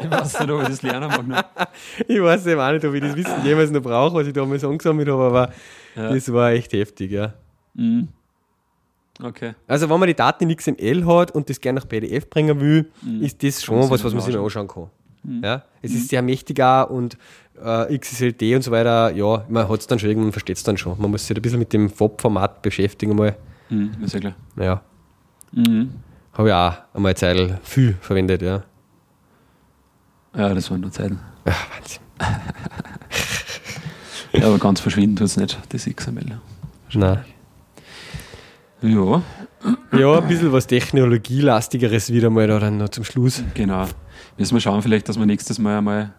[0.00, 1.26] Ich weiß nicht, ob ich das lernen mag.
[1.26, 1.42] noch.
[2.06, 4.62] ich weiß eben auch nicht, ob ich das Wissen jemals noch brauche, was ich damals
[4.62, 5.52] angesammelt habe, aber
[5.96, 6.12] Ja.
[6.12, 7.32] das war echt heftig, ja.
[7.74, 8.08] Mhm.
[9.22, 9.54] Okay.
[9.66, 12.90] Also wenn man die Daten in XML hat und das gerne nach PDF bringen will,
[13.20, 14.90] ist das schon was, was man sich anschauen kann.
[15.42, 15.64] Ja?
[15.82, 17.18] Es ist sehr mächtig auch und
[17.62, 20.76] äh, XSLT und so weiter, ja, man hat es dann schon irgendwann, versteht es dann
[20.76, 20.96] schon.
[21.00, 23.36] Man muss sich ein bisschen mit dem FOB-Format beschäftigen mal.
[23.68, 24.34] Mhm, ist ja klar.
[24.56, 24.80] Ja,
[25.52, 25.90] Mhm.
[26.34, 28.62] habe ich auch einmal Zeit viel verwendet, ja.
[30.36, 31.18] Ja, das waren nur Zeiten.
[31.44, 32.02] ja Wahnsinn.
[34.32, 36.38] Ja, aber ganz verschwinden tut es nicht, das XML.
[36.92, 37.24] Nein.
[38.82, 39.22] Ja,
[39.92, 43.42] Ja, ein bisschen was Technologielastigeres wieder mal da dann noch zum Schluss.
[43.54, 43.86] genau.
[44.36, 46.14] Müssen wir schauen, vielleicht, dass wir nächstes Mal einmal,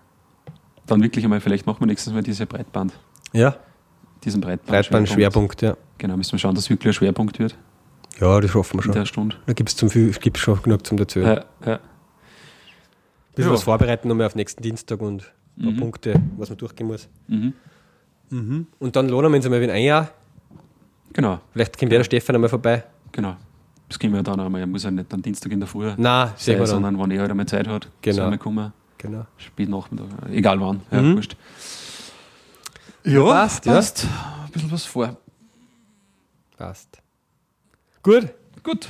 [0.86, 2.94] dann wirklich einmal, vielleicht machen wir nächstes Mal diese Breitband,
[3.32, 3.56] Ja,
[4.24, 4.70] diesen Breitband.
[4.70, 5.78] Breitband-Schwerpunkt, ja.
[5.98, 7.56] Genau, müssen wir schauen, dass wirklich ein Schwerpunkt wird
[8.20, 8.94] Ja, das schaffen wir in schon.
[8.94, 9.36] der Stunde.
[9.46, 11.20] Da gibt es schon genug zum dazu.
[11.20, 11.34] Ein Ja,
[11.66, 11.80] ja.
[13.36, 13.54] bisschen Ja.
[13.54, 17.08] was vorbereiten nochmal auf nächsten Dienstag und ein paar Punkte, was man durchgehen muss.
[17.28, 17.54] Mhm.
[18.80, 20.10] Und dann lohnen wir uns einmal wieder ein Jahr.
[21.14, 22.84] Genau, Vielleicht kommt der Stefan einmal vorbei.
[23.12, 23.36] genau.
[23.88, 26.28] Das können wir dann einmal, er muss ja nicht am Dienstag in der Früh Nein,
[26.36, 26.68] sehen sein, wir dann.
[26.68, 28.30] sondern wann er halt einmal Zeit hat, Genau.
[28.30, 28.72] soll kommen.
[29.00, 29.26] Genau.
[29.38, 31.16] Spät Nachmittag, egal wann, ja, Mhm.
[31.16, 31.36] wurscht.
[33.04, 33.74] Ja, passt, ja.
[33.74, 34.06] passt.
[34.46, 35.18] Ein bisschen was vor.
[36.58, 37.02] Passt.
[38.04, 38.28] Gut,
[38.62, 38.90] Gut,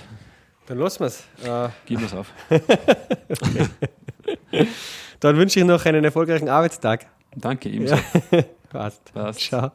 [0.66, 1.22] dann lassen wir es.
[1.46, 2.34] Äh, geben wir es auf.
[5.20, 7.06] dann wünsche ich noch einen erfolgreichen Arbeitstag.
[7.36, 7.96] Danke, ebenso.
[8.70, 9.14] Passt.
[9.14, 9.40] Passt.
[9.40, 9.72] Ciao.